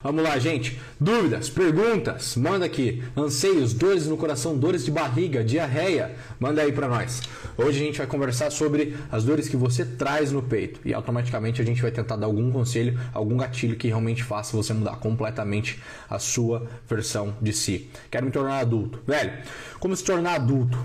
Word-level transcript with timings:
Vamos 0.00 0.22
lá, 0.22 0.38
gente. 0.38 0.78
Dúvidas, 1.00 1.50
perguntas, 1.50 2.36
manda 2.36 2.64
aqui. 2.64 3.02
Anseios, 3.16 3.74
dores 3.74 4.06
no 4.06 4.16
coração, 4.16 4.56
dores 4.56 4.84
de 4.84 4.92
barriga, 4.92 5.42
diarreia, 5.42 6.14
manda 6.38 6.62
aí 6.62 6.70
para 6.70 6.86
nós. 6.86 7.20
Hoje 7.56 7.82
a 7.82 7.84
gente 7.84 7.98
vai 7.98 8.06
conversar 8.06 8.52
sobre 8.52 8.96
as 9.10 9.24
dores 9.24 9.48
que 9.48 9.56
você 9.56 9.84
traz 9.84 10.30
no 10.30 10.40
peito 10.40 10.78
e 10.84 10.94
automaticamente 10.94 11.60
a 11.60 11.64
gente 11.64 11.82
vai 11.82 11.90
tentar 11.90 12.14
dar 12.14 12.26
algum 12.26 12.48
conselho, 12.52 12.96
algum 13.12 13.36
gatilho 13.36 13.74
que 13.74 13.88
realmente 13.88 14.22
faça 14.22 14.56
você 14.56 14.72
mudar 14.72 15.00
completamente 15.00 15.82
a 16.08 16.20
sua 16.20 16.68
versão 16.88 17.34
de 17.42 17.52
si. 17.52 17.90
Quero 18.08 18.24
me 18.24 18.30
tornar 18.30 18.60
adulto. 18.60 19.00
Velho, 19.04 19.32
como 19.80 19.96
se 19.96 20.04
tornar 20.04 20.36
adulto? 20.36 20.78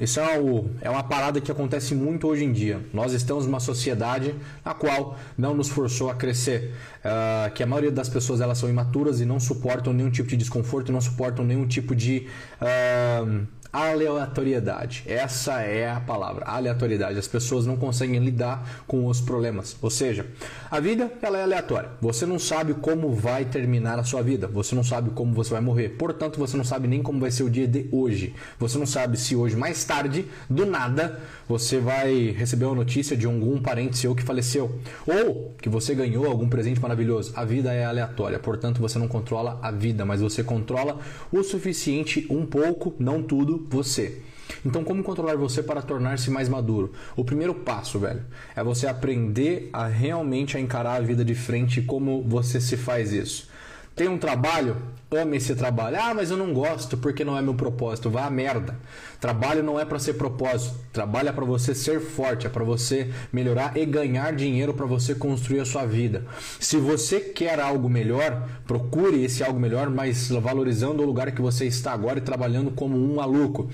Isso 0.00 0.20
é, 0.20 0.40
o, 0.40 0.70
é 0.80 0.88
uma 0.88 1.02
parada 1.02 1.38
que 1.40 1.52
acontece 1.52 1.94
muito 1.94 2.26
hoje 2.26 2.44
em 2.44 2.52
dia. 2.52 2.80
Nós 2.94 3.12
estamos 3.12 3.44
numa 3.44 3.60
sociedade 3.60 4.34
na 4.64 4.72
qual 4.72 5.18
não 5.36 5.54
nos 5.54 5.68
forçou 5.68 6.10
a 6.10 6.14
crescer. 6.14 6.74
Uh, 7.04 7.52
que 7.52 7.62
a 7.62 7.66
maioria 7.66 7.90
das 7.90 8.08
pessoas 8.08 8.40
elas 8.40 8.56
são 8.56 8.70
imaturas 8.70 9.20
e 9.20 9.26
não 9.26 9.38
suportam 9.38 9.92
nenhum 9.92 10.10
tipo 10.10 10.30
de 10.30 10.36
desconforto, 10.36 10.90
não 10.90 11.00
suportam 11.00 11.44
nenhum 11.44 11.66
tipo 11.66 11.94
de. 11.94 12.26
Uh, 12.60 13.46
aleatoriedade. 13.72 15.02
Essa 15.06 15.62
é 15.62 15.90
a 15.90 15.98
palavra, 15.98 16.44
aleatoriedade. 16.44 17.18
As 17.18 17.26
pessoas 17.26 17.64
não 17.64 17.76
conseguem 17.76 18.22
lidar 18.22 18.84
com 18.86 19.06
os 19.06 19.20
problemas. 19.20 19.76
Ou 19.80 19.90
seja, 19.90 20.26
a 20.70 20.78
vida 20.78 21.10
ela 21.22 21.38
é 21.38 21.42
aleatória. 21.42 21.88
Você 22.00 22.26
não 22.26 22.38
sabe 22.38 22.74
como 22.74 23.14
vai 23.14 23.46
terminar 23.46 23.98
a 23.98 24.04
sua 24.04 24.22
vida. 24.22 24.46
Você 24.46 24.74
não 24.74 24.84
sabe 24.84 25.10
como 25.10 25.32
você 25.32 25.50
vai 25.50 25.62
morrer. 25.62 25.90
Portanto, 25.90 26.38
você 26.38 26.56
não 26.56 26.64
sabe 26.64 26.86
nem 26.86 27.02
como 27.02 27.18
vai 27.18 27.30
ser 27.30 27.44
o 27.44 27.50
dia 27.50 27.66
de 27.66 27.88
hoje. 27.90 28.34
Você 28.58 28.76
não 28.76 28.86
sabe 28.86 29.16
se 29.16 29.34
hoje 29.34 29.56
mais 29.56 29.82
tarde, 29.84 30.26
do 30.50 30.66
nada, 30.66 31.20
você 31.48 31.78
vai 31.78 32.30
receber 32.30 32.66
uma 32.66 32.74
notícia 32.74 33.16
de 33.16 33.24
algum 33.24 33.60
parente 33.60 33.96
seu 33.96 34.14
que 34.14 34.22
faleceu 34.22 34.78
ou 35.06 35.54
que 35.60 35.68
você 35.68 35.94
ganhou 35.94 36.26
algum 36.26 36.48
presente 36.48 36.80
maravilhoso. 36.80 37.32
A 37.34 37.44
vida 37.44 37.72
é 37.72 37.86
aleatória. 37.86 38.38
Portanto, 38.38 38.80
você 38.80 38.98
não 38.98 39.08
controla 39.08 39.58
a 39.62 39.70
vida, 39.70 40.04
mas 40.04 40.20
você 40.20 40.44
controla 40.44 40.98
o 41.32 41.42
suficiente, 41.42 42.26
um 42.28 42.44
pouco, 42.44 42.94
não 42.98 43.22
tudo 43.22 43.61
você. 43.68 44.22
Então, 44.64 44.84
como 44.84 45.02
controlar 45.02 45.36
você 45.36 45.62
para 45.62 45.82
tornar-se 45.82 46.30
mais 46.30 46.48
maduro? 46.48 46.92
O 47.16 47.24
primeiro 47.24 47.54
passo, 47.54 47.98
velho, 47.98 48.22
é 48.54 48.62
você 48.62 48.86
aprender 48.86 49.70
a 49.72 49.86
realmente 49.86 50.56
a 50.56 50.60
encarar 50.60 50.96
a 50.96 51.00
vida 51.00 51.24
de 51.24 51.34
frente 51.34 51.80
como 51.82 52.22
você 52.22 52.60
se 52.60 52.76
faz 52.76 53.12
isso. 53.12 53.48
Tem 53.94 54.08
um 54.08 54.18
trabalho? 54.18 54.76
Ame 55.10 55.36
esse 55.36 55.54
trabalho. 55.54 55.98
Ah, 56.00 56.14
mas 56.14 56.30
eu 56.30 56.38
não 56.38 56.54
gosto 56.54 56.96
porque 56.96 57.22
não 57.22 57.36
é 57.36 57.42
meu 57.42 57.54
propósito. 57.54 58.08
Vá 58.08 58.24
a 58.24 58.30
merda. 58.30 58.78
Trabalho 59.20 59.62
não 59.62 59.78
é 59.78 59.84
para 59.84 59.98
ser 59.98 60.14
propósito. 60.14 60.74
Trabalho 60.90 61.28
é 61.28 61.32
para 61.32 61.44
você 61.44 61.74
ser 61.74 62.00
forte, 62.00 62.46
é 62.46 62.50
para 62.50 62.64
você 62.64 63.12
melhorar 63.30 63.76
e 63.76 63.84
ganhar 63.84 64.32
dinheiro 64.32 64.72
para 64.72 64.86
você 64.86 65.14
construir 65.14 65.60
a 65.60 65.66
sua 65.66 65.84
vida. 65.84 66.24
Se 66.58 66.78
você 66.78 67.20
quer 67.20 67.60
algo 67.60 67.90
melhor, 67.90 68.48
procure 68.66 69.22
esse 69.22 69.44
algo 69.44 69.60
melhor, 69.60 69.90
mas 69.90 70.30
valorizando 70.30 71.02
o 71.02 71.06
lugar 71.06 71.30
que 71.30 71.42
você 71.42 71.66
está 71.66 71.92
agora 71.92 72.18
e 72.18 72.22
trabalhando 72.22 72.70
como 72.70 72.96
um 72.96 73.16
maluco 73.16 73.68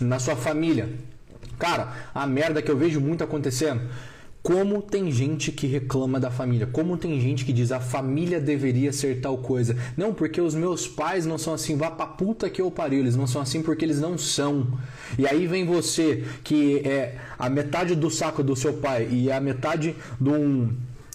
na 0.00 0.18
sua 0.18 0.34
família. 0.34 0.88
Cara, 1.56 1.92
a 2.12 2.26
merda 2.26 2.60
que 2.60 2.70
eu 2.70 2.76
vejo 2.76 3.00
muito 3.00 3.22
acontecendo 3.22 3.82
como 4.42 4.80
tem 4.80 5.10
gente 5.10 5.52
que 5.52 5.66
reclama 5.66 6.18
da 6.18 6.30
família, 6.30 6.66
como 6.66 6.96
tem 6.96 7.20
gente 7.20 7.44
que 7.44 7.52
diz 7.52 7.70
a 7.72 7.80
família 7.80 8.40
deveria 8.40 8.92
ser 8.92 9.20
tal 9.20 9.38
coisa. 9.38 9.76
Não, 9.96 10.14
porque 10.14 10.40
os 10.40 10.54
meus 10.54 10.88
pais 10.88 11.26
não 11.26 11.36
são 11.36 11.52
assim, 11.52 11.76
vá 11.76 11.90
pra 11.90 12.06
puta 12.06 12.48
que 12.48 12.60
eu 12.60 12.70
pariu, 12.70 13.00
eles 13.00 13.16
não 13.16 13.26
são 13.26 13.42
assim 13.42 13.62
porque 13.62 13.84
eles 13.84 14.00
não 14.00 14.16
são. 14.16 14.66
E 15.18 15.26
aí 15.26 15.46
vem 15.46 15.66
você 15.66 16.24
que 16.42 16.78
é 16.86 17.16
a 17.38 17.50
metade 17.50 17.94
do 17.94 18.10
saco 18.10 18.42
do 18.42 18.56
seu 18.56 18.74
pai 18.74 19.08
e 19.10 19.30
a 19.30 19.40
metade 19.40 19.94
de 20.18 20.28
um 20.30 20.70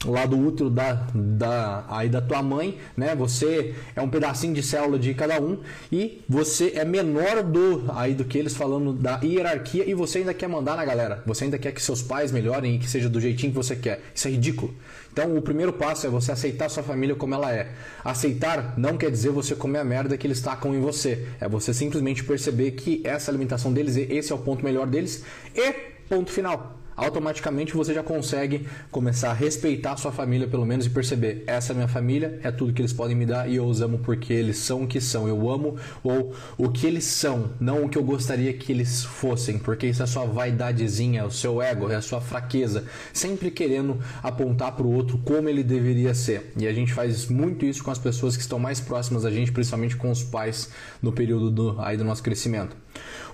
lá 0.05 0.25
do 0.25 0.37
útero 0.37 0.69
da, 0.69 1.07
da, 1.13 1.85
aí 1.89 2.09
da 2.09 2.21
tua 2.21 2.41
mãe, 2.41 2.77
né? 2.95 3.15
Você 3.15 3.75
é 3.95 4.01
um 4.01 4.09
pedacinho 4.09 4.53
de 4.53 4.63
célula 4.63 4.97
de 4.97 5.13
cada 5.13 5.41
um 5.41 5.59
e 5.91 6.23
você 6.27 6.73
é 6.75 6.85
menor 6.85 7.43
do 7.43 7.85
aí 7.89 8.13
do 8.13 8.25
que 8.25 8.37
eles 8.37 8.55
falando 8.55 8.93
da 8.93 9.19
hierarquia 9.23 9.87
e 9.89 9.93
você 9.93 10.19
ainda 10.19 10.33
quer 10.33 10.47
mandar 10.47 10.77
na 10.77 10.85
galera. 10.85 11.23
Você 11.25 11.45
ainda 11.45 11.57
quer 11.57 11.71
que 11.71 11.81
seus 11.81 12.01
pais 12.01 12.31
melhorem 12.31 12.75
e 12.75 12.79
que 12.79 12.89
seja 12.89 13.09
do 13.09 13.19
jeitinho 13.19 13.51
que 13.51 13.57
você 13.57 13.75
quer. 13.75 14.01
Isso 14.13 14.27
é 14.27 14.31
ridículo. 14.31 14.73
Então, 15.11 15.35
o 15.37 15.41
primeiro 15.41 15.71
passo 15.71 16.05
é 16.05 16.09
você 16.09 16.33
aceitar 16.33 16.69
sua 16.69 16.83
família 16.83 17.15
como 17.15 17.33
ela 17.33 17.49
é. 17.49 17.71
Aceitar 18.03 18.77
não 18.77 18.97
quer 18.97 19.09
dizer 19.09 19.29
você 19.29 19.55
comer 19.55 19.79
a 19.79 19.83
merda 19.83 20.17
que 20.17 20.27
eles 20.27 20.41
tacam 20.41 20.75
em 20.75 20.81
você. 20.81 21.27
É 21.39 21.47
você 21.47 21.73
simplesmente 21.73 22.21
perceber 22.23 22.71
que 22.71 23.01
essa 23.05 23.31
alimentação 23.31 23.71
deles, 23.71 23.95
esse 23.95 24.33
é 24.33 24.35
o 24.35 24.39
ponto 24.39 24.63
melhor 24.63 24.87
deles 24.87 25.23
e 25.55 25.73
ponto 26.09 26.31
final 26.31 26.84
automaticamente 26.95 27.73
você 27.73 27.93
já 27.93 28.03
consegue 28.03 28.67
começar 28.91 29.31
a 29.31 29.33
respeitar 29.33 29.93
a 29.93 29.97
sua 29.97 30.11
família, 30.11 30.47
pelo 30.47 30.65
menos, 30.65 30.85
e 30.85 30.89
perceber: 30.89 31.43
essa 31.47 31.73
é 31.73 31.75
minha 31.75 31.87
família, 31.87 32.39
é 32.43 32.51
tudo 32.51 32.73
que 32.73 32.81
eles 32.81 32.93
podem 32.93 33.15
me 33.15 33.25
dar 33.25 33.49
e 33.49 33.55
eu 33.55 33.65
os 33.65 33.81
amo 33.81 33.99
porque 33.99 34.33
eles 34.33 34.57
são 34.57 34.83
o 34.83 34.87
que 34.87 35.01
são. 35.01 35.27
Eu 35.27 35.49
amo 35.49 35.77
ou 36.03 36.33
o 36.57 36.69
que 36.69 36.87
eles 36.87 37.03
são, 37.03 37.51
não 37.59 37.85
o 37.85 37.89
que 37.89 37.97
eu 37.97 38.03
gostaria 38.03 38.53
que 38.53 38.71
eles 38.71 39.03
fossem, 39.03 39.57
porque 39.59 39.87
isso 39.87 40.01
é 40.01 40.05
a 40.05 40.07
sua 40.07 40.25
vaidadezinha, 40.25 41.21
é 41.21 41.23
o 41.25 41.31
seu 41.31 41.61
ego, 41.61 41.89
é 41.89 41.95
a 41.95 42.01
sua 42.01 42.21
fraqueza, 42.21 42.85
sempre 43.11 43.51
querendo 43.51 43.99
apontar 44.23 44.73
para 44.73 44.85
o 44.85 44.93
outro 44.93 45.17
como 45.19 45.49
ele 45.49 45.63
deveria 45.63 46.13
ser. 46.13 46.53
E 46.57 46.67
a 46.67 46.73
gente 46.73 46.93
faz 46.93 47.27
muito 47.27 47.65
isso 47.65 47.83
com 47.83 47.91
as 47.91 47.99
pessoas 47.99 48.35
que 48.35 48.41
estão 48.41 48.59
mais 48.59 48.79
próximas 48.79 49.23
da 49.23 49.31
gente, 49.31 49.51
principalmente 49.51 49.95
com 49.95 50.09
os 50.09 50.23
pais 50.23 50.69
no 51.01 51.11
período 51.11 51.51
do, 51.51 51.81
aí 51.81 51.97
do 51.97 52.03
nosso 52.03 52.23
crescimento. 52.23 52.75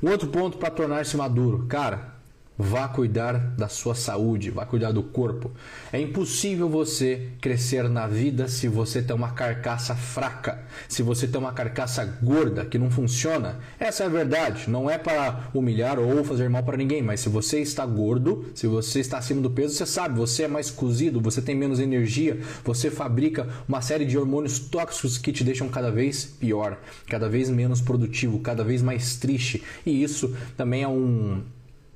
Um 0.02 0.10
outro 0.10 0.28
ponto 0.30 0.58
para 0.58 0.72
tornar-se 0.72 1.16
maduro, 1.16 1.66
cara 1.68 2.21
Vá 2.58 2.88
cuidar 2.88 3.40
da 3.58 3.68
sua 3.68 3.96
saúde, 3.96 4.52
vá 4.52 4.66
cuidar 4.66 4.92
do 4.92 5.02
corpo. 5.02 5.52
É 5.92 6.00
impossível 6.00 6.70
você 6.70 7.30
crescer 7.42 7.90
na 7.90 8.08
vida 8.08 8.48
se 8.48 8.68
você 8.68 9.02
tem 9.02 9.16
uma 9.16 9.32
carcaça 9.32 9.96
fraca, 9.96 10.60
se 10.88 11.02
você 11.02 11.28
tem 11.28 11.40
uma 11.40 11.54
carcaça 11.54 12.06
gorda 12.22 12.64
que 12.64 12.78
não 12.78 12.92
funciona. 12.92 13.58
Essa 13.80 14.04
é 14.04 14.06
a 14.06 14.10
verdade. 14.10 14.70
Não 14.70 14.88
é 14.88 14.98
para 14.98 15.50
humilhar 15.54 15.98
ou 15.98 16.24
fazer 16.24 16.50
mal 16.50 16.62
para 16.62 16.78
ninguém, 16.78 17.02
mas 17.02 17.22
se 17.22 17.30
você 17.30 17.60
está 17.62 17.84
gordo, 17.84 18.46
se 18.54 18.68
você 18.68 19.00
está 19.00 19.18
acima 19.18 19.42
do 19.42 19.50
peso, 19.50 19.74
você 19.74 19.86
sabe, 19.86 20.20
você 20.20 20.44
é 20.44 20.48
mais 20.48 20.70
cozido, 20.70 21.20
você 21.20 21.42
tem 21.42 21.56
menos 21.56 21.80
energia, 21.80 22.40
você 22.64 22.92
fabrica 22.92 23.48
uma 23.68 23.82
série 23.82 24.06
de 24.06 24.18
hormônios 24.18 24.60
tóxicos 24.60 25.18
que 25.18 25.32
te 25.32 25.44
deixam 25.44 25.68
cada 25.68 25.90
vez 25.90 26.26
pior, 26.26 26.78
cada 27.08 27.28
vez 27.28 27.50
menos 27.50 27.82
produtivo, 27.82 28.40
cada 28.40 28.64
vez 28.64 28.84
mais 28.84 29.16
triste. 29.16 29.64
E 29.84 30.04
isso 30.04 30.36
também 30.56 30.84
é 30.84 30.88
um 30.88 31.42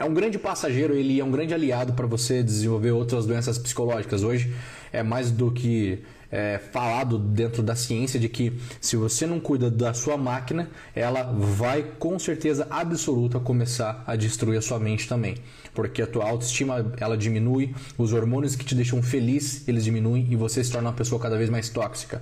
é 0.05 0.09
um 0.09 0.13
grande 0.13 0.38
passageiro, 0.38 0.93
ele 0.93 1.19
é 1.19 1.23
um 1.23 1.31
grande 1.31 1.53
aliado 1.53 1.93
para 1.93 2.05
você 2.05 2.43
desenvolver 2.43 2.91
outras 2.91 3.25
doenças 3.25 3.57
psicológicas. 3.57 4.23
Hoje 4.23 4.53
é 4.93 5.01
mais 5.01 5.31
do 5.31 5.51
que 5.51 6.03
é, 6.31 6.59
falado 6.71 7.17
dentro 7.17 7.63
da 7.63 7.75
ciência 7.75 8.19
de 8.19 8.29
que 8.29 8.53
se 8.79 8.95
você 8.95 9.25
não 9.25 9.39
cuida 9.39 9.69
da 9.71 9.94
sua 9.94 10.15
máquina, 10.15 10.69
ela 10.94 11.23
vai 11.23 11.83
com 11.97 12.19
certeza 12.19 12.67
absoluta 12.69 13.39
começar 13.39 14.03
a 14.05 14.15
destruir 14.15 14.57
a 14.57 14.61
sua 14.61 14.79
mente 14.79 15.07
também, 15.07 15.35
porque 15.73 16.01
a 16.01 16.07
tua 16.07 16.29
autoestima 16.29 16.94
ela 16.97 17.17
diminui, 17.17 17.73
os 17.97 18.13
hormônios 18.13 18.55
que 18.55 18.63
te 18.63 18.75
deixam 18.75 19.01
feliz 19.01 19.67
eles 19.67 19.83
diminuem 19.83 20.27
e 20.29 20.35
você 20.35 20.63
se 20.63 20.71
torna 20.71 20.89
uma 20.89 20.95
pessoa 20.95 21.19
cada 21.19 21.35
vez 21.35 21.49
mais 21.49 21.67
tóxica. 21.69 22.21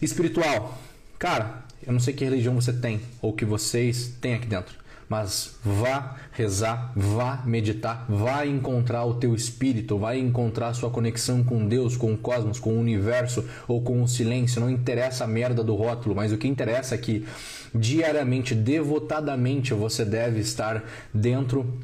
Espiritual, 0.00 0.78
cara, 1.18 1.64
eu 1.86 1.92
não 1.92 2.00
sei 2.00 2.12
que 2.12 2.24
religião 2.24 2.54
você 2.54 2.72
tem 2.72 3.00
ou 3.22 3.32
que 3.32 3.46
vocês 3.46 4.12
têm 4.20 4.34
aqui 4.34 4.46
dentro 4.46 4.87
mas 5.08 5.56
vá 5.64 6.16
rezar, 6.32 6.92
vá 6.94 7.42
meditar, 7.44 8.04
vá 8.08 8.44
encontrar 8.44 9.04
o 9.04 9.14
teu 9.14 9.34
espírito, 9.34 9.98
vá 9.98 10.14
encontrar 10.14 10.74
sua 10.74 10.90
conexão 10.90 11.42
com 11.42 11.66
Deus, 11.66 11.96
com 11.96 12.12
o 12.12 12.18
cosmos, 12.18 12.58
com 12.58 12.74
o 12.74 12.78
universo 12.78 13.44
ou 13.66 13.80
com 13.80 14.02
o 14.02 14.08
silêncio. 14.08 14.60
Não 14.60 14.70
interessa 14.70 15.24
a 15.24 15.26
merda 15.26 15.64
do 15.64 15.74
rótulo, 15.74 16.14
mas 16.14 16.32
o 16.32 16.38
que 16.38 16.46
interessa 16.46 16.94
é 16.94 16.98
que 16.98 17.26
diariamente, 17.74 18.54
devotadamente, 18.54 19.72
você 19.72 20.04
deve 20.04 20.40
estar 20.40 20.84
dentro 21.12 21.78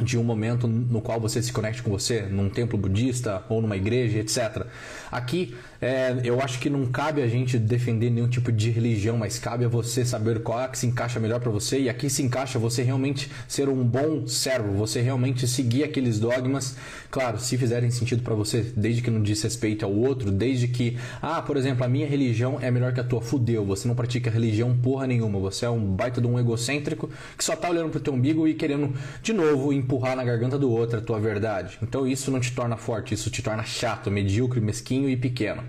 de 0.00 0.18
um 0.18 0.24
momento 0.24 0.66
no 0.66 1.00
qual 1.00 1.20
você 1.20 1.40
se 1.40 1.52
conecte 1.52 1.82
com 1.82 1.90
você, 1.90 2.22
num 2.22 2.48
templo 2.48 2.76
budista 2.76 3.44
ou 3.48 3.62
numa 3.62 3.76
igreja, 3.76 4.18
etc. 4.18 4.66
Aqui, 5.10 5.54
é, 5.80 6.20
eu 6.24 6.40
acho 6.40 6.58
que 6.58 6.68
não 6.68 6.86
cabe 6.86 7.22
a 7.22 7.28
gente 7.28 7.58
defender 7.58 8.10
nenhum 8.10 8.28
tipo 8.28 8.50
de 8.50 8.70
religião, 8.70 9.16
mas 9.16 9.38
cabe 9.38 9.64
a 9.64 9.68
você 9.68 10.04
saber 10.04 10.42
qual 10.42 10.60
é 10.60 10.66
que 10.66 10.78
se 10.78 10.86
encaixa 10.86 11.20
melhor 11.20 11.38
para 11.38 11.50
você 11.50 11.78
e 11.78 11.88
aqui 11.88 12.10
se 12.10 12.22
encaixa 12.22 12.58
você 12.58 12.82
realmente 12.82 13.30
ser 13.46 13.68
um 13.68 13.84
bom 13.84 14.26
servo, 14.26 14.72
você 14.72 15.00
realmente 15.00 15.46
seguir 15.46 15.84
aqueles 15.84 16.18
dogmas, 16.18 16.76
claro, 17.08 17.38
se 17.38 17.56
fizerem 17.56 17.90
sentido 17.90 18.22
para 18.22 18.34
você, 18.34 18.72
desde 18.76 19.00
que 19.00 19.10
não 19.10 19.22
diz 19.22 19.40
respeito 19.42 19.84
ao 19.84 19.92
outro, 19.92 20.32
desde 20.32 20.66
que, 20.66 20.98
ah, 21.22 21.40
por 21.40 21.56
exemplo, 21.56 21.84
a 21.84 21.88
minha 21.88 22.06
religião 22.06 22.58
é 22.60 22.68
melhor 22.68 22.92
que 22.92 23.00
a 23.00 23.04
tua, 23.04 23.20
fudeu, 23.20 23.64
você 23.64 23.86
não 23.86 23.94
pratica 23.94 24.28
religião 24.28 24.76
porra 24.76 25.06
nenhuma, 25.06 25.38
você 25.38 25.66
é 25.66 25.70
um 25.70 25.94
baita 25.94 26.20
de 26.20 26.26
um 26.26 26.38
egocêntrico 26.38 27.08
que 27.38 27.44
só 27.44 27.54
tá 27.54 27.70
olhando 27.70 27.90
pro 27.90 28.00
teu 28.00 28.12
umbigo 28.12 28.48
e 28.48 28.54
querendo 28.54 28.92
de 29.22 29.32
novo 29.32 29.72
empurrar 29.84 30.16
na 30.16 30.24
garganta 30.24 30.58
do 30.58 30.70
outro 30.70 30.98
a 30.98 31.02
tua 31.02 31.20
verdade. 31.20 31.78
Então 31.82 32.06
isso 32.06 32.30
não 32.30 32.40
te 32.40 32.52
torna 32.52 32.76
forte, 32.76 33.14
isso 33.14 33.30
te 33.30 33.42
torna 33.42 33.62
chato, 33.64 34.10
medíocre, 34.10 34.60
mesquinho 34.60 35.08
e 35.08 35.16
pequeno. 35.16 35.62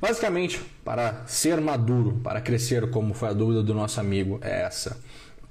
Basicamente, 0.00 0.60
para 0.84 1.22
ser 1.26 1.60
maduro, 1.60 2.20
para 2.22 2.40
crescer, 2.40 2.90
como 2.90 3.14
foi 3.14 3.28
a 3.28 3.32
dúvida 3.32 3.62
do 3.62 3.72
nosso 3.72 4.00
amigo, 4.00 4.38
é 4.42 4.62
essa. 4.62 4.96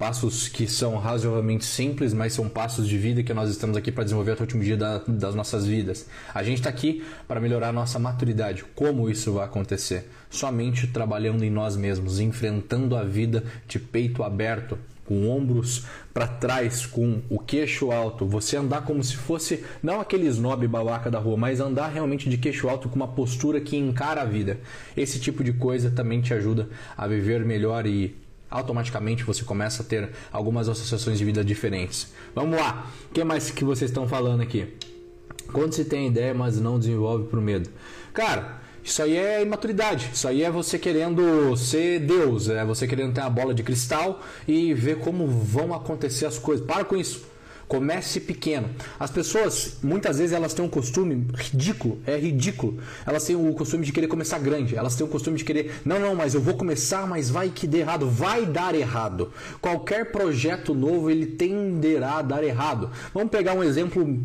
passos 0.02 0.48
que 0.48 0.66
são 0.66 0.98
razoavelmente 0.98 1.64
simples, 1.64 2.12
mas 2.12 2.34
são 2.34 2.50
passos 2.50 2.88
de 2.88 2.98
vida 2.98 3.22
que 3.22 3.34
nós 3.36 3.52
estamos 3.52 3.78
aqui 3.78 3.92
para 3.92 4.04
desenvolver 4.04 4.32
até 4.32 4.42
o 4.42 4.46
último 4.46 4.64
dia 4.64 4.76
da, 4.76 4.98
das 5.08 5.36
nossas 5.36 5.68
vidas. 5.68 6.08
A 6.34 6.42
gente 6.42 6.58
está 6.58 6.72
aqui 6.72 7.06
para 7.28 7.40
melhorar 7.40 7.70
a 7.70 7.72
nossa 7.72 8.00
maturidade. 8.00 8.66
Como 8.74 9.10
isso 9.12 9.34
vai 9.34 9.46
acontecer? 9.46 10.10
Somente 10.28 10.88
trabalhando 10.88 11.44
em 11.46 11.52
nós 11.52 11.78
mesmos, 11.78 12.20
enfrentando 12.20 12.96
a 12.96 13.04
vida 13.04 13.44
de 13.68 13.78
peito 13.78 14.24
aberto, 14.24 14.76
com 15.06 15.30
ombros 15.30 15.86
para 16.14 16.28
trás, 16.28 16.86
com 16.86 17.22
o 17.30 17.40
queixo 17.40 17.92
alto, 17.92 18.26
você 18.26 18.58
andar 18.58 18.84
como 18.84 19.04
se 19.04 19.16
fosse 19.16 19.64
não 19.82 20.00
aquele 20.00 20.28
snob 20.28 20.68
babaca 20.68 21.10
da 21.10 21.20
rua, 21.20 21.38
mas 21.38 21.60
andar 21.60 21.88
realmente 21.88 22.30
de 22.30 22.38
queixo 22.38 22.70
alto 22.70 22.88
com 22.88 22.96
uma 22.96 23.08
postura 23.08 23.60
que 23.60 23.76
encara 23.76 24.22
a 24.22 24.26
vida. 24.26 24.60
Esse 24.96 25.20
tipo 25.20 25.44
de 25.44 25.54
coisa 25.54 25.92
também 25.92 26.22
te 26.22 26.34
ajuda 26.34 26.70
a 26.96 27.08
viver 27.08 27.44
melhor 27.46 27.86
e 27.86 28.16
automaticamente 28.50 29.24
você 29.24 29.44
começa 29.44 29.82
a 29.82 29.86
ter 29.86 30.10
algumas 30.32 30.68
associações 30.68 31.18
de 31.18 31.26
vida 31.26 31.44
diferentes. 31.44 32.14
Vamos 32.36 32.60
lá, 32.60 32.92
o 33.10 33.14
que 33.14 33.24
mais 33.24 33.50
que 33.50 33.64
vocês 33.64 33.90
estão 33.90 34.08
falando 34.08 34.42
aqui? 34.42 34.68
Quando 35.52 35.74
se 35.74 35.86
tem 35.86 36.08
ideia, 36.08 36.34
mas 36.34 36.60
não 36.60 36.80
desenvolve 36.80 37.28
por 37.28 37.42
medo. 37.42 37.70
Cara, 38.14 38.61
isso 38.84 39.02
aí 39.02 39.16
é 39.16 39.42
imaturidade. 39.42 40.10
Isso 40.14 40.28
aí 40.28 40.44
é 40.44 40.52
você 40.52 40.78
querendo 40.78 41.56
ser 41.56 42.00
Deus, 42.00 42.50
é 42.50 42.66
você 42.66 42.88
querendo 42.88 43.14
ter 43.14 43.22
uma 43.22 43.30
bola 43.30 43.54
de 43.54 43.64
cristal 43.64 44.22
e 44.48 44.74
ver 44.74 44.98
como 45.00 45.28
vão 45.28 45.74
acontecer 45.74 46.26
as 46.26 46.38
coisas. 46.38 46.66
Para 46.66 46.84
com 46.84 46.96
isso. 46.96 47.30
Comece 47.68 48.20
pequeno. 48.20 48.70
As 49.00 49.10
pessoas, 49.10 49.78
muitas 49.82 50.18
vezes, 50.18 50.34
elas 50.34 50.54
têm 50.54 50.66
um 50.66 50.68
costume 50.68 51.26
ridículo, 51.34 52.02
é 52.06 52.18
ridículo. 52.18 52.80
Elas 53.06 53.24
têm 53.24 53.38
o 53.38 53.54
costume 53.54 53.86
de 53.86 53.94
querer 53.94 54.08
começar 54.08 54.40
grande. 54.40 54.76
Elas 54.76 54.94
têm 54.98 55.08
o 55.08 55.10
costume 55.10 55.38
de 55.38 55.46
querer, 55.46 55.80
não, 55.86 55.98
não, 55.98 56.14
mas 56.14 56.34
eu 56.34 56.42
vou 56.42 56.56
começar, 56.56 57.08
mas 57.08 57.30
vai 57.30 57.48
que 57.50 57.66
dê 57.66 57.78
errado. 57.78 58.10
Vai 58.10 58.46
dar 58.46 58.76
errado. 58.76 59.32
Qualquer 59.62 60.12
projeto 60.12 60.74
novo, 60.74 61.10
ele 61.10 61.26
tenderá 61.26 62.18
a 62.18 62.22
dar 62.22 62.44
errado. 62.44 62.90
Vamos 63.14 63.30
pegar 63.30 63.54
um 63.54 63.64
exemplo 63.64 64.20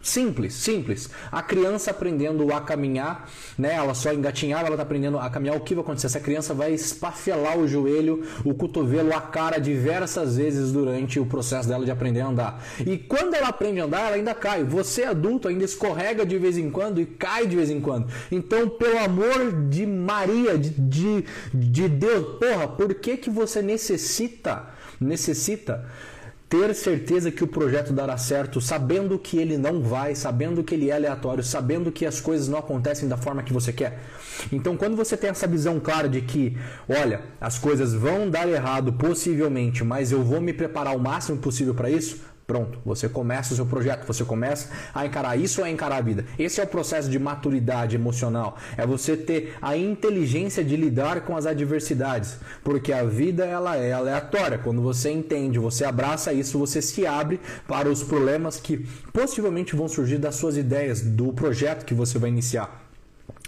Simples, 0.00 0.54
simples. 0.54 1.10
A 1.30 1.42
criança 1.42 1.90
aprendendo 1.90 2.54
a 2.54 2.60
caminhar, 2.60 3.28
né? 3.58 3.74
Ela 3.74 3.94
só 3.94 4.12
engatinhava, 4.12 4.66
ela 4.66 4.74
está 4.76 4.84
aprendendo 4.84 5.18
a 5.18 5.28
caminhar. 5.28 5.56
O 5.56 5.60
que 5.60 5.74
vai 5.74 5.82
acontecer? 5.82 6.06
Essa 6.06 6.20
criança 6.20 6.54
vai 6.54 6.72
espafelar 6.72 7.58
o 7.58 7.66
joelho, 7.66 8.24
o 8.44 8.54
cotovelo, 8.54 9.12
a 9.12 9.20
cara 9.20 9.58
diversas 9.58 10.36
vezes 10.36 10.70
durante 10.70 11.18
o 11.18 11.26
processo 11.26 11.68
dela 11.68 11.84
de 11.84 11.90
aprender 11.90 12.20
a 12.20 12.28
andar. 12.28 12.64
E 12.86 12.96
quando 12.96 13.34
ela 13.34 13.48
aprende 13.48 13.80
a 13.80 13.84
andar, 13.84 14.06
ela 14.06 14.16
ainda 14.16 14.34
cai. 14.34 14.62
Você 14.62 15.02
adulto 15.02 15.48
ainda 15.48 15.64
escorrega 15.64 16.24
de 16.24 16.38
vez 16.38 16.56
em 16.56 16.70
quando 16.70 17.00
e 17.00 17.06
cai 17.06 17.48
de 17.48 17.56
vez 17.56 17.68
em 17.68 17.80
quando. 17.80 18.08
Então, 18.30 18.68
pelo 18.68 18.98
amor 18.98 19.68
de 19.68 19.84
Maria, 19.84 20.56
de, 20.56 20.70
de, 20.70 21.24
de 21.52 21.88
Deus, 21.88 22.38
porra, 22.38 22.68
por 22.68 22.94
que 22.94 23.16
que 23.16 23.28
você 23.28 23.60
necessita 23.60 24.78
necessita 25.00 25.84
ter 26.48 26.74
certeza 26.74 27.30
que 27.30 27.44
o 27.44 27.46
projeto 27.46 27.92
dará 27.92 28.16
certo, 28.16 28.60
sabendo 28.60 29.18
que 29.18 29.36
ele 29.36 29.58
não 29.58 29.82
vai, 29.82 30.14
sabendo 30.14 30.64
que 30.64 30.74
ele 30.74 30.88
é 30.88 30.94
aleatório, 30.94 31.44
sabendo 31.44 31.92
que 31.92 32.06
as 32.06 32.20
coisas 32.20 32.48
não 32.48 32.58
acontecem 32.58 33.06
da 33.06 33.18
forma 33.18 33.42
que 33.42 33.52
você 33.52 33.72
quer. 33.72 34.00
Então, 34.50 34.76
quando 34.76 34.96
você 34.96 35.16
tem 35.16 35.28
essa 35.28 35.46
visão 35.46 35.78
clara 35.78 36.08
de 36.08 36.22
que, 36.22 36.56
olha, 36.88 37.22
as 37.38 37.58
coisas 37.58 37.92
vão 37.92 38.30
dar 38.30 38.48
errado 38.48 38.92
possivelmente, 38.94 39.84
mas 39.84 40.10
eu 40.10 40.22
vou 40.22 40.40
me 40.40 40.52
preparar 40.52 40.96
o 40.96 41.00
máximo 41.00 41.36
possível 41.36 41.74
para 41.74 41.90
isso, 41.90 42.18
Pronto, 42.48 42.78
você 42.82 43.10
começa 43.10 43.52
o 43.52 43.56
seu 43.56 43.66
projeto, 43.66 44.06
você 44.06 44.24
começa 44.24 44.70
a 44.94 45.04
encarar 45.04 45.36
isso 45.36 45.62
a 45.62 45.68
encarar 45.68 45.96
a 45.96 46.00
vida. 46.00 46.24
Esse 46.38 46.62
é 46.62 46.64
o 46.64 46.66
processo 46.66 47.10
de 47.10 47.18
maturidade 47.18 47.94
emocional. 47.94 48.56
É 48.74 48.86
você 48.86 49.18
ter 49.18 49.54
a 49.60 49.76
inteligência 49.76 50.64
de 50.64 50.74
lidar 50.74 51.26
com 51.26 51.36
as 51.36 51.44
adversidades, 51.44 52.38
porque 52.64 52.90
a 52.90 53.04
vida 53.04 53.44
ela 53.44 53.76
é 53.76 53.92
aleatória. 53.92 54.56
Quando 54.56 54.80
você 54.80 55.10
entende, 55.10 55.58
você 55.58 55.84
abraça 55.84 56.32
isso, 56.32 56.58
você 56.58 56.80
se 56.80 57.06
abre 57.06 57.38
para 57.66 57.90
os 57.90 58.02
problemas 58.02 58.58
que 58.58 58.78
possivelmente 59.12 59.76
vão 59.76 59.86
surgir 59.86 60.16
das 60.16 60.36
suas 60.36 60.56
ideias, 60.56 61.02
do 61.02 61.34
projeto 61.34 61.84
que 61.84 61.92
você 61.92 62.18
vai 62.18 62.30
iniciar. 62.30 62.82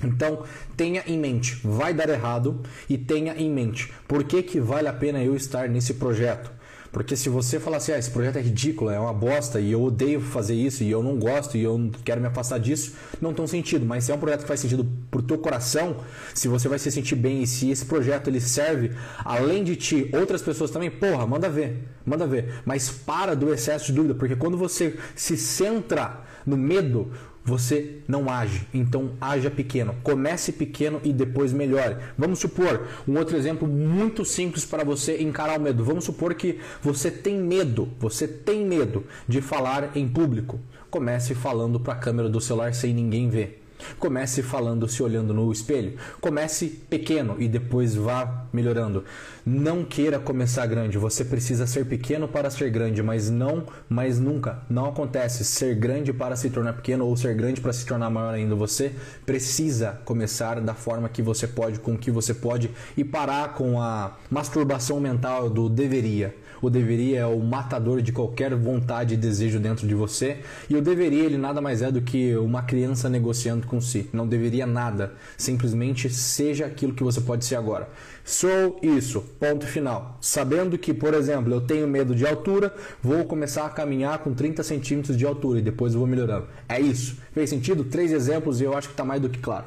Então, 0.04 0.44
tenha 0.76 1.02
em 1.06 1.18
mente, 1.18 1.58
vai 1.64 1.94
dar 1.94 2.10
errado 2.10 2.60
e 2.86 2.98
tenha 2.98 3.32
em 3.34 3.50
mente, 3.50 3.90
por 4.06 4.24
que, 4.24 4.42
que 4.42 4.60
vale 4.60 4.88
a 4.88 4.92
pena 4.92 5.24
eu 5.24 5.34
estar 5.34 5.70
nesse 5.70 5.94
projeto? 5.94 6.59
Porque 6.92 7.16
se 7.16 7.28
você 7.28 7.60
falar 7.60 7.76
assim, 7.76 7.92
ah, 7.92 7.98
esse 7.98 8.10
projeto 8.10 8.36
é 8.36 8.40
ridículo, 8.40 8.90
é 8.90 8.98
uma 8.98 9.12
bosta 9.12 9.60
e 9.60 9.70
eu 9.70 9.82
odeio 9.82 10.20
fazer 10.20 10.54
isso 10.54 10.82
e 10.82 10.90
eu 10.90 11.02
não 11.02 11.16
gosto 11.16 11.56
e 11.56 11.62
eu 11.62 11.90
quero 12.04 12.20
me 12.20 12.26
afastar 12.26 12.58
disso, 12.58 12.94
não 13.20 13.32
tem 13.32 13.46
sentido. 13.46 13.86
Mas 13.86 14.04
se 14.04 14.12
é 14.12 14.14
um 14.14 14.18
projeto 14.18 14.42
que 14.42 14.48
faz 14.48 14.58
sentido 14.58 14.84
pro 15.10 15.22
teu 15.22 15.38
coração, 15.38 15.98
se 16.34 16.48
você 16.48 16.68
vai 16.68 16.78
se 16.78 16.90
sentir 16.90 17.14
bem 17.14 17.42
e 17.42 17.46
se 17.46 17.70
esse 17.70 17.84
projeto 17.84 18.28
ele 18.28 18.40
serve, 18.40 18.90
além 19.24 19.62
de 19.62 19.76
ti, 19.76 20.10
outras 20.12 20.42
pessoas 20.42 20.70
também, 20.70 20.90
porra, 20.90 21.26
manda 21.26 21.48
ver, 21.48 21.88
manda 22.04 22.26
ver. 22.26 22.60
Mas 22.64 22.90
para 22.90 23.36
do 23.36 23.54
excesso 23.54 23.86
de 23.86 23.92
dúvida, 23.92 24.14
porque 24.14 24.34
quando 24.34 24.56
você 24.56 24.96
se 25.14 25.36
centra 25.36 26.24
no 26.44 26.56
medo, 26.56 27.12
você 27.50 27.96
não 28.06 28.30
age. 28.30 28.66
Então, 28.72 29.10
haja 29.20 29.50
pequeno. 29.50 29.96
Comece 30.04 30.52
pequeno 30.52 31.00
e 31.02 31.12
depois 31.12 31.52
melhore. 31.52 31.96
Vamos 32.16 32.38
supor, 32.38 32.86
um 33.06 33.18
outro 33.18 33.36
exemplo 33.36 33.66
muito 33.66 34.24
simples 34.24 34.64
para 34.64 34.84
você 34.84 35.20
encarar 35.20 35.58
o 35.58 35.62
medo. 35.62 35.84
Vamos 35.84 36.04
supor 36.04 36.34
que 36.34 36.60
você 36.80 37.10
tem 37.10 37.36
medo, 37.36 37.88
você 37.98 38.28
tem 38.28 38.64
medo 38.64 39.04
de 39.26 39.40
falar 39.40 39.90
em 39.96 40.08
público. 40.08 40.60
Comece 40.88 41.34
falando 41.34 41.80
para 41.80 41.94
a 41.94 41.96
câmera 41.96 42.28
do 42.28 42.40
celular 42.40 42.72
sem 42.72 42.94
ninguém 42.94 43.28
ver. 43.28 43.59
Comece 43.98 44.42
falando 44.42 44.88
se 44.88 45.02
olhando 45.02 45.34
no 45.34 45.50
espelho. 45.52 45.96
Comece 46.20 46.66
pequeno 46.88 47.36
e 47.38 47.48
depois 47.48 47.94
vá 47.94 48.46
melhorando. 48.52 49.04
Não 49.44 49.84
queira 49.84 50.18
começar 50.18 50.66
grande. 50.66 50.98
Você 50.98 51.24
precisa 51.24 51.66
ser 51.66 51.86
pequeno 51.86 52.28
para 52.28 52.50
ser 52.50 52.70
grande, 52.70 53.02
mas 53.02 53.30
não, 53.30 53.64
mas 53.88 54.18
nunca. 54.18 54.62
Não 54.68 54.86
acontece 54.86 55.44
ser 55.44 55.74
grande 55.74 56.12
para 56.12 56.36
se 56.36 56.50
tornar 56.50 56.74
pequeno 56.74 57.06
ou 57.06 57.16
ser 57.16 57.34
grande 57.34 57.60
para 57.60 57.72
se 57.72 57.86
tornar 57.86 58.10
maior 58.10 58.34
ainda. 58.34 58.54
Você 58.54 58.92
precisa 59.24 60.00
começar 60.04 60.60
da 60.60 60.74
forma 60.74 61.08
que 61.08 61.22
você 61.22 61.46
pode, 61.46 61.78
com 61.80 61.94
o 61.94 61.98
que 61.98 62.10
você 62.10 62.34
pode 62.34 62.70
e 62.96 63.04
parar 63.04 63.54
com 63.54 63.80
a 63.80 64.16
masturbação 64.30 65.00
mental 65.00 65.48
do 65.48 65.68
deveria. 65.68 66.34
O 66.62 66.68
deveria 66.68 67.20
é 67.20 67.26
o 67.26 67.40
matador 67.40 68.02
de 68.02 68.12
qualquer 68.12 68.54
vontade 68.54 69.14
e 69.14 69.16
desejo 69.16 69.58
dentro 69.58 69.86
de 69.86 69.94
você. 69.94 70.38
E 70.68 70.76
o 70.76 70.82
deveria, 70.82 71.24
ele 71.24 71.38
nada 71.38 71.60
mais 71.60 71.82
é 71.82 71.90
do 71.90 72.00
que 72.00 72.36
uma 72.36 72.62
criança 72.62 73.08
negociando 73.08 73.66
com 73.66 73.80
si. 73.80 74.08
Não 74.12 74.26
deveria 74.26 74.66
nada. 74.66 75.14
Simplesmente 75.36 76.10
seja 76.10 76.66
aquilo 76.66 76.92
que 76.92 77.02
você 77.02 77.20
pode 77.20 77.44
ser 77.44 77.56
agora. 77.56 77.88
Sou 78.24 78.78
isso. 78.82 79.20
Ponto 79.38 79.66
final. 79.66 80.18
Sabendo 80.20 80.76
que, 80.76 80.92
por 80.92 81.14
exemplo, 81.14 81.52
eu 81.52 81.60
tenho 81.60 81.88
medo 81.88 82.14
de 82.14 82.26
altura, 82.26 82.74
vou 83.02 83.24
começar 83.24 83.64
a 83.64 83.70
caminhar 83.70 84.18
com 84.18 84.34
30 84.34 84.62
centímetros 84.62 85.16
de 85.16 85.24
altura 85.24 85.60
e 85.60 85.62
depois 85.62 85.94
vou 85.94 86.06
melhorando. 86.06 86.46
É 86.68 86.80
isso. 86.80 87.16
Fez 87.32 87.48
sentido? 87.50 87.84
Três 87.84 88.12
exemplos 88.12 88.60
e 88.60 88.64
eu 88.64 88.76
acho 88.76 88.88
que 88.88 88.94
está 88.94 89.04
mais 89.04 89.20
do 89.20 89.28
que 89.28 89.38
claro. 89.38 89.66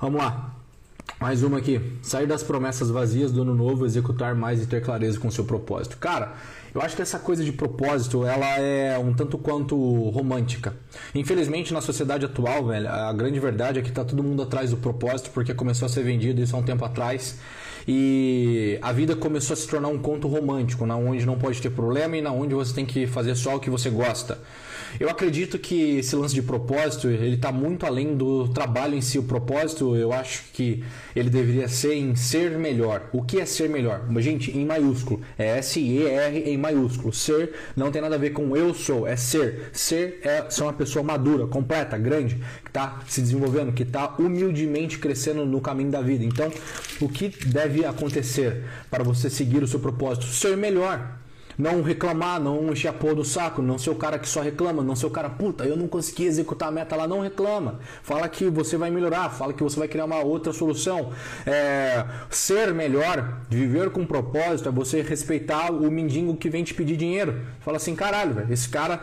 Vamos 0.00 0.20
lá. 0.20 0.59
Mais 1.20 1.42
uma 1.42 1.58
aqui. 1.58 1.78
Sair 2.00 2.26
das 2.26 2.42
promessas 2.42 2.88
vazias 2.88 3.30
do 3.30 3.42
ano 3.42 3.54
novo, 3.54 3.84
executar 3.84 4.34
mais 4.34 4.62
e 4.62 4.66
ter 4.66 4.80
clareza 4.80 5.20
com 5.20 5.30
seu 5.30 5.44
propósito. 5.44 5.98
Cara, 5.98 6.32
eu 6.74 6.80
acho 6.80 6.96
que 6.96 7.02
essa 7.02 7.18
coisa 7.18 7.44
de 7.44 7.52
propósito, 7.52 8.24
ela 8.24 8.46
é 8.58 8.98
um 8.98 9.12
tanto 9.12 9.36
quanto 9.36 9.76
romântica. 10.08 10.74
Infelizmente, 11.14 11.74
na 11.74 11.82
sociedade 11.82 12.24
atual, 12.24 12.68
velho, 12.68 12.88
a 12.88 13.12
grande 13.12 13.38
verdade 13.38 13.78
é 13.78 13.82
que 13.82 13.92
tá 13.92 14.02
todo 14.02 14.22
mundo 14.22 14.42
atrás 14.42 14.70
do 14.70 14.78
propósito 14.78 15.28
porque 15.34 15.52
começou 15.52 15.84
a 15.84 15.88
ser 15.90 16.02
vendido 16.02 16.40
isso 16.40 16.56
há 16.56 16.58
um 16.58 16.62
tempo 16.62 16.86
atrás. 16.86 17.38
E 17.86 18.78
a 18.80 18.90
vida 18.90 19.14
começou 19.14 19.52
a 19.52 19.56
se 19.58 19.68
tornar 19.68 19.88
um 19.88 19.98
conto 19.98 20.26
romântico, 20.26 20.86
na 20.86 20.96
onde 20.96 21.26
não 21.26 21.36
pode 21.36 21.60
ter 21.60 21.68
problema 21.68 22.16
e 22.16 22.22
na 22.22 22.32
onde 22.32 22.54
você 22.54 22.72
tem 22.72 22.86
que 22.86 23.06
fazer 23.06 23.34
só 23.34 23.56
o 23.56 23.60
que 23.60 23.68
você 23.68 23.90
gosta. 23.90 24.38
Eu 24.98 25.08
acredito 25.08 25.58
que 25.58 25.98
esse 25.98 26.16
lance 26.16 26.34
de 26.34 26.42
propósito, 26.42 27.08
ele 27.08 27.36
está 27.36 27.52
muito 27.52 27.86
além 27.86 28.16
do 28.16 28.48
trabalho 28.48 28.94
em 28.94 29.00
si. 29.00 29.18
O 29.18 29.22
propósito, 29.22 29.94
eu 29.94 30.12
acho 30.12 30.44
que 30.52 30.82
ele 31.14 31.30
deveria 31.30 31.68
ser 31.68 31.94
em 31.94 32.14
ser 32.16 32.52
melhor. 32.58 33.08
O 33.12 33.22
que 33.22 33.40
é 33.40 33.46
ser 33.46 33.68
melhor? 33.68 34.06
Gente, 34.18 34.56
em 34.56 34.64
maiúsculo. 34.64 35.20
É 35.38 35.58
S-E-R 35.58 36.50
em 36.50 36.56
maiúsculo. 36.56 37.12
Ser 37.12 37.52
não 37.76 37.90
tem 37.90 38.02
nada 38.02 38.14
a 38.14 38.18
ver 38.18 38.30
com 38.30 38.56
eu 38.56 38.74
sou, 38.74 39.06
é 39.06 39.16
ser. 39.16 39.70
Ser 39.72 40.20
é 40.22 40.48
ser 40.50 40.62
uma 40.62 40.72
pessoa 40.72 41.02
madura, 41.02 41.46
completa, 41.46 41.96
grande, 41.96 42.36
que 42.62 42.70
está 42.70 43.00
se 43.06 43.20
desenvolvendo, 43.20 43.72
que 43.72 43.82
está 43.82 44.16
humildemente 44.18 44.98
crescendo 44.98 45.44
no 45.44 45.60
caminho 45.60 45.90
da 45.90 46.00
vida. 46.00 46.24
Então, 46.24 46.50
o 47.00 47.08
que 47.08 47.28
deve 47.46 47.84
acontecer 47.84 48.64
para 48.90 49.04
você 49.04 49.28
seguir 49.28 49.62
o 49.62 49.68
seu 49.68 49.80
propósito? 49.80 50.26
Ser 50.26 50.56
melhor. 50.56 51.19
Não 51.60 51.82
reclamar, 51.82 52.40
não 52.40 52.72
encher 52.72 52.88
a 52.88 52.92
porra 52.92 53.16
do 53.16 53.24
saco, 53.24 53.60
não 53.60 53.78
ser 53.78 53.90
o 53.90 53.94
cara 53.94 54.18
que 54.18 54.28
só 54.28 54.40
reclama, 54.40 54.82
não 54.82 54.96
ser 54.96 55.06
o 55.06 55.10
cara, 55.10 55.28
puta, 55.28 55.64
eu 55.64 55.76
não 55.76 55.86
consegui 55.86 56.24
executar 56.24 56.68
a 56.68 56.72
meta 56.72 56.96
lá, 56.96 57.06
não 57.06 57.20
reclama. 57.20 57.80
Fala 58.02 58.28
que 58.28 58.48
você 58.48 58.76
vai 58.76 58.90
melhorar, 58.90 59.28
fala 59.30 59.52
que 59.52 59.62
você 59.62 59.78
vai 59.78 59.86
criar 59.86 60.06
uma 60.06 60.20
outra 60.20 60.52
solução. 60.52 61.12
É, 61.46 62.04
ser 62.30 62.72
melhor, 62.72 63.42
viver 63.48 63.90
com 63.90 64.06
propósito, 64.06 64.68
é 64.68 64.72
você 64.72 65.02
respeitar 65.02 65.70
o 65.70 65.90
mendigo 65.90 66.36
que 66.36 66.48
vem 66.48 66.64
te 66.64 66.72
pedir 66.72 66.96
dinheiro. 66.96 67.40
Fala 67.60 67.76
assim, 67.76 67.94
caralho, 67.94 68.34
velho, 68.34 68.52
esse 68.52 68.68
cara, 68.68 69.02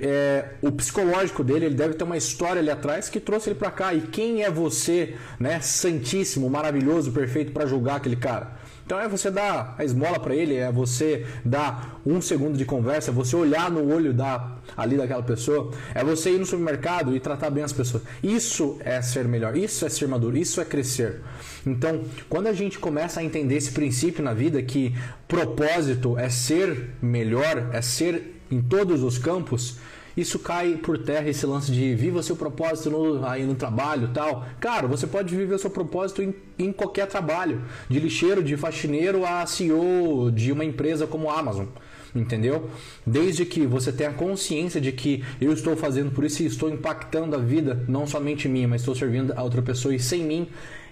é, 0.00 0.50
o 0.62 0.70
psicológico 0.70 1.42
dele, 1.42 1.66
ele 1.66 1.74
deve 1.74 1.94
ter 1.94 2.04
uma 2.04 2.16
história 2.16 2.60
ali 2.60 2.70
atrás 2.70 3.08
que 3.08 3.18
trouxe 3.18 3.50
ele 3.50 3.58
para 3.58 3.70
cá. 3.70 3.92
E 3.92 4.02
quem 4.02 4.44
é 4.44 4.50
você, 4.50 5.16
né, 5.40 5.60
santíssimo, 5.60 6.48
maravilhoso, 6.48 7.10
perfeito 7.10 7.52
para 7.52 7.66
julgar 7.66 7.96
aquele 7.96 8.16
cara? 8.16 8.65
Então 8.86 9.00
é 9.00 9.08
você 9.08 9.32
dar 9.32 9.74
a 9.76 9.84
esmola 9.84 10.20
para 10.20 10.32
ele, 10.32 10.54
é 10.54 10.70
você 10.70 11.26
dar 11.44 12.00
um 12.06 12.20
segundo 12.20 12.56
de 12.56 12.64
conversa, 12.64 13.10
é 13.10 13.12
você 13.12 13.34
olhar 13.34 13.68
no 13.68 13.92
olho 13.92 14.14
da, 14.14 14.58
ali 14.76 14.96
daquela 14.96 15.24
pessoa, 15.24 15.72
é 15.92 16.04
você 16.04 16.30
ir 16.30 16.38
no 16.38 16.46
supermercado 16.46 17.14
e 17.14 17.18
tratar 17.18 17.50
bem 17.50 17.64
as 17.64 17.72
pessoas. 17.72 18.04
Isso 18.22 18.78
é 18.84 19.02
ser 19.02 19.26
melhor, 19.26 19.56
isso 19.56 19.84
é 19.84 19.88
ser 19.88 20.06
maduro, 20.06 20.38
isso 20.38 20.60
é 20.60 20.64
crescer. 20.64 21.20
Então, 21.66 22.04
quando 22.28 22.46
a 22.46 22.52
gente 22.52 22.78
começa 22.78 23.18
a 23.18 23.24
entender 23.24 23.56
esse 23.56 23.72
princípio 23.72 24.22
na 24.22 24.32
vida 24.32 24.62
que 24.62 24.94
propósito 25.26 26.16
é 26.16 26.28
ser 26.28 26.90
melhor, 27.02 27.70
é 27.72 27.82
ser 27.82 28.40
em 28.48 28.62
todos 28.62 29.02
os 29.02 29.18
campos, 29.18 29.78
isso 30.16 30.38
cai 30.38 30.76
por 30.76 30.98
terra 30.98 31.28
esse 31.28 31.44
lance 31.44 31.70
de 31.70 31.94
viva 31.94 32.22
seu 32.22 32.34
propósito 32.34 32.90
no, 32.90 33.26
aí 33.26 33.44
no 33.44 33.54
trabalho 33.54 34.10
tal. 34.14 34.46
Cara, 34.58 34.86
você 34.86 35.06
pode 35.06 35.34
viver 35.36 35.54
o 35.54 35.58
seu 35.58 35.70
propósito 35.70 36.22
em, 36.22 36.34
em 36.58 36.72
qualquer 36.72 37.06
trabalho, 37.06 37.62
de 37.88 38.00
lixeiro, 38.00 38.42
de 38.42 38.56
faxineiro 38.56 39.26
a 39.26 39.44
CEO 39.46 40.30
de 40.30 40.52
uma 40.52 40.64
empresa 40.64 41.06
como 41.06 41.30
a 41.30 41.38
Amazon 41.38 41.66
entendeu? 42.14 42.70
Desde 43.06 43.44
que 43.44 43.66
você 43.66 43.92
tenha 43.92 44.10
consciência 44.10 44.80
de 44.80 44.90
que 44.90 45.22
eu 45.38 45.52
estou 45.52 45.76
fazendo 45.76 46.10
por 46.10 46.24
isso 46.24 46.42
e 46.42 46.46
estou 46.46 46.70
impactando 46.70 47.36
a 47.36 47.38
vida, 47.38 47.84
não 47.86 48.06
somente 48.06 48.48
minha, 48.48 48.66
mas 48.66 48.80
estou 48.80 48.94
servindo 48.94 49.34
a 49.36 49.42
outra 49.42 49.60
pessoa 49.60 49.94
e 49.94 49.98
sem 49.98 50.22
mim, 50.22 50.48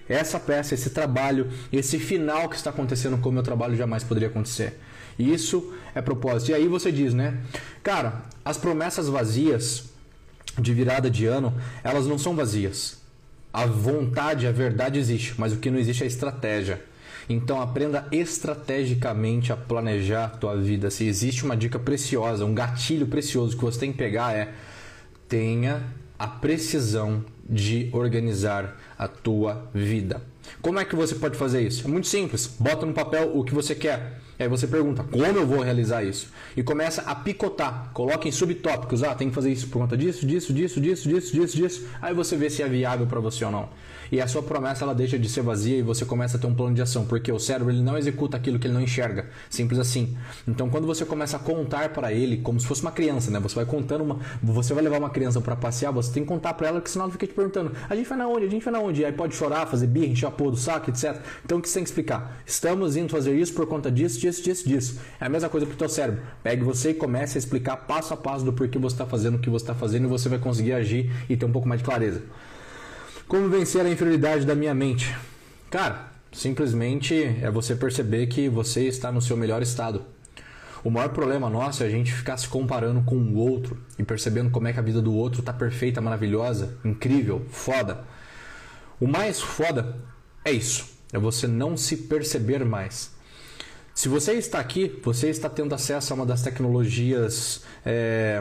essa 0.07 0.39
peça, 0.39 0.75
esse 0.75 0.91
trabalho, 0.91 1.49
esse 1.73 1.97
final 1.97 2.47
que 2.47 2.55
está 2.55 2.69
acontecendo 2.69 3.17
com 3.17 3.29
o 3.29 3.31
meu 3.31 3.43
trabalho 3.43 3.75
jamais 3.75 4.03
poderia 4.03 4.29
acontecer. 4.29 4.77
Isso 5.17 5.73
é 5.93 6.01
propósito. 6.01 6.51
E 6.51 6.53
aí 6.53 6.67
você 6.67 6.91
diz, 6.91 7.13
né? 7.13 7.39
Cara, 7.83 8.23
as 8.43 8.57
promessas 8.57 9.07
vazias 9.07 9.85
de 10.59 10.73
virada 10.73 11.09
de 11.09 11.25
ano, 11.25 11.53
elas 11.83 12.05
não 12.07 12.17
são 12.17 12.35
vazias. 12.35 13.01
A 13.51 13.65
vontade, 13.65 14.47
a 14.47 14.51
verdade 14.51 14.99
existe, 14.99 15.33
mas 15.37 15.53
o 15.53 15.57
que 15.57 15.71
não 15.71 15.79
existe 15.79 16.03
é 16.03 16.05
a 16.05 16.07
estratégia. 16.07 16.81
Então 17.27 17.61
aprenda 17.61 18.07
estrategicamente 18.11 19.51
a 19.51 19.57
planejar 19.57 20.25
a 20.25 20.29
tua 20.29 20.55
vida. 20.55 20.91
Se 20.91 21.05
existe 21.05 21.43
uma 21.43 21.57
dica 21.57 21.79
preciosa, 21.79 22.45
um 22.45 22.53
gatilho 22.53 23.07
precioso 23.07 23.57
que 23.57 23.63
você 23.63 23.79
tem 23.79 23.91
que 23.91 23.97
pegar 23.97 24.33
é 24.33 24.53
tenha 25.27 25.83
a 26.19 26.27
precisão 26.27 27.25
de 27.49 27.89
organizar 27.91 28.77
a 28.97 29.07
tua 29.07 29.69
vida. 29.73 30.21
Como 30.61 30.79
é 30.79 30.85
que 30.85 30.95
você 30.95 31.15
pode 31.15 31.37
fazer 31.37 31.61
isso? 31.61 31.85
É 31.85 31.89
muito 31.89 32.07
simples. 32.07 32.47
Bota 32.59 32.85
no 32.85 32.93
papel 32.93 33.31
o 33.37 33.43
que 33.43 33.53
você 33.53 33.75
quer. 33.75 34.19
E 34.37 34.43
aí 34.43 34.49
você 34.49 34.67
pergunta, 34.67 35.03
como 35.03 35.25
eu 35.25 35.47
vou 35.47 35.61
realizar 35.61 36.03
isso? 36.03 36.27
E 36.57 36.63
começa 36.63 37.01
a 37.03 37.15
picotar. 37.15 37.91
Coloca 37.93 38.27
em 38.27 38.31
subtópicos. 38.31 39.03
Ah, 39.03 39.15
tem 39.15 39.29
que 39.29 39.35
fazer 39.35 39.51
isso 39.51 39.67
por 39.67 39.79
conta 39.79 39.95
disso, 39.95 40.25
disso, 40.25 40.53
disso, 40.53 40.81
disso, 40.81 41.07
disso, 41.07 41.33
disso, 41.33 41.57
disso. 41.57 41.87
Aí 42.01 42.13
você 42.13 42.35
vê 42.35 42.49
se 42.49 42.61
é 42.61 42.67
viável 42.67 43.07
para 43.07 43.19
você 43.19 43.45
ou 43.45 43.51
não 43.51 43.69
e 44.11 44.21
a 44.21 44.27
sua 44.27 44.43
promessa 44.43 44.83
ela 44.83 44.93
deixa 44.93 45.17
de 45.17 45.27
ser 45.27 45.41
vazia 45.41 45.77
e 45.77 45.81
você 45.81 46.05
começa 46.05 46.37
a 46.37 46.39
ter 46.39 46.47
um 46.47 46.53
plano 46.53 46.75
de 46.75 46.81
ação, 46.81 47.05
porque 47.05 47.31
o 47.31 47.39
cérebro 47.39 47.71
ele 47.71 47.81
não 47.81 47.97
executa 47.97 48.37
aquilo 48.37 48.59
que 48.59 48.67
ele 48.67 48.73
não 48.73 48.81
enxerga, 48.81 49.29
simples 49.49 49.79
assim. 49.79 50.17
Então 50.47 50.69
quando 50.69 50.85
você 50.85 51.05
começa 51.05 51.37
a 51.37 51.39
contar 51.39 51.89
para 51.89 52.13
ele 52.13 52.37
como 52.37 52.59
se 52.59 52.67
fosse 52.67 52.81
uma 52.81 52.91
criança, 52.91 53.31
né? 53.31 53.39
Você 53.39 53.55
vai 53.55 53.65
contando 53.65 54.03
uma, 54.03 54.19
você 54.41 54.73
vai 54.73 54.83
levar 54.83 54.99
uma 54.99 55.09
criança 55.09 55.41
para 55.41 55.55
passear, 55.55 55.91
você 55.91 56.11
tem 56.11 56.23
que 56.23 56.29
contar 56.29 56.53
para 56.53 56.67
ela 56.67 56.81
que 56.81 56.89
senão 56.89 57.05
ela 57.05 57.11
fica 57.11 57.27
te 57.27 57.33
perguntando: 57.33 57.71
"A 57.89 57.95
gente 57.95 58.07
vai 58.07 58.17
na 58.17 58.27
onde? 58.27 58.45
A 58.45 58.49
gente 58.49 58.63
vai 58.63 58.73
na 58.73 58.79
onde?" 58.79 59.01
E 59.01 59.05
aí 59.05 59.11
pode 59.11 59.35
chorar, 59.35 59.65
fazer 59.65 59.87
birra, 59.87 60.07
encher 60.07 60.25
porra 60.35 60.51
do 60.51 60.57
saco, 60.57 60.89
etc. 60.89 61.21
Então 61.43 61.57
o 61.57 61.61
que 61.61 61.67
você 61.67 61.75
tem 61.75 61.83
que 61.83 61.89
explicar? 61.89 62.41
Estamos 62.45 62.95
indo 62.95 63.09
fazer 63.09 63.35
isso 63.35 63.53
por 63.53 63.65
conta 63.65 63.91
disso, 63.91 64.19
disso, 64.19 64.43
disso, 64.43 64.67
disso. 64.67 64.99
É 65.19 65.25
a 65.25 65.29
mesma 65.29 65.49
coisa 65.49 65.65
pro 65.65 65.75
teu 65.75 65.89
cérebro. 65.89 66.21
Pegue 66.43 66.63
você 66.63 66.91
e 66.91 66.93
comece 66.93 67.37
a 67.37 67.39
explicar 67.39 67.77
passo 67.77 68.13
a 68.13 68.17
passo 68.17 68.45
do 68.45 68.53
porquê 68.53 68.77
você 68.77 68.93
está 68.93 69.05
fazendo 69.05 69.35
o 69.35 69.39
que 69.39 69.49
você 69.49 69.63
está 69.63 69.73
fazendo 69.73 70.05
e 70.05 70.07
você 70.07 70.29
vai 70.29 70.39
conseguir 70.39 70.73
agir 70.73 71.11
e 71.29 71.35
ter 71.35 71.45
um 71.45 71.51
pouco 71.51 71.67
mais 71.67 71.81
de 71.81 71.85
clareza. 71.85 72.21
Como 73.27 73.49
vencer 73.49 73.85
a 73.85 73.89
inferioridade 73.89 74.45
da 74.45 74.53
minha 74.53 74.75
mente? 74.75 75.15
Cara, 75.71 76.11
simplesmente 76.31 77.23
é 77.41 77.49
você 77.49 77.75
perceber 77.75 78.27
que 78.27 78.47
você 78.47 78.83
está 78.83 79.11
no 79.11 79.21
seu 79.21 79.35
melhor 79.35 79.63
estado. 79.63 80.03
O 80.85 80.91
maior 80.91 81.09
problema 81.09 81.49
nosso 81.49 81.81
é 81.81 81.87
a 81.87 81.89
gente 81.89 82.13
ficar 82.13 82.37
se 82.37 82.47
comparando 82.47 83.01
com 83.01 83.15
o 83.15 83.37
outro 83.37 83.75
e 83.97 84.03
percebendo 84.03 84.51
como 84.51 84.67
é 84.67 84.73
que 84.73 84.77
a 84.77 84.83
vida 84.83 85.01
do 85.01 85.15
outro 85.15 85.39
está 85.39 85.51
perfeita, 85.51 85.99
maravilhosa, 85.99 86.77
incrível, 86.85 87.43
foda. 87.49 88.03
O 88.99 89.07
mais 89.07 89.41
foda 89.41 89.95
é 90.45 90.51
isso, 90.51 90.85
é 91.11 91.17
você 91.17 91.47
não 91.47 91.75
se 91.75 91.97
perceber 91.97 92.63
mais. 92.63 93.13
Se 93.95 94.07
você 94.07 94.33
está 94.33 94.59
aqui, 94.59 94.99
você 95.03 95.29
está 95.29 95.49
tendo 95.49 95.73
acesso 95.73 96.13
a 96.13 96.15
uma 96.15 96.25
das 96.25 96.43
tecnologias 96.43 97.63
é, 97.85 98.39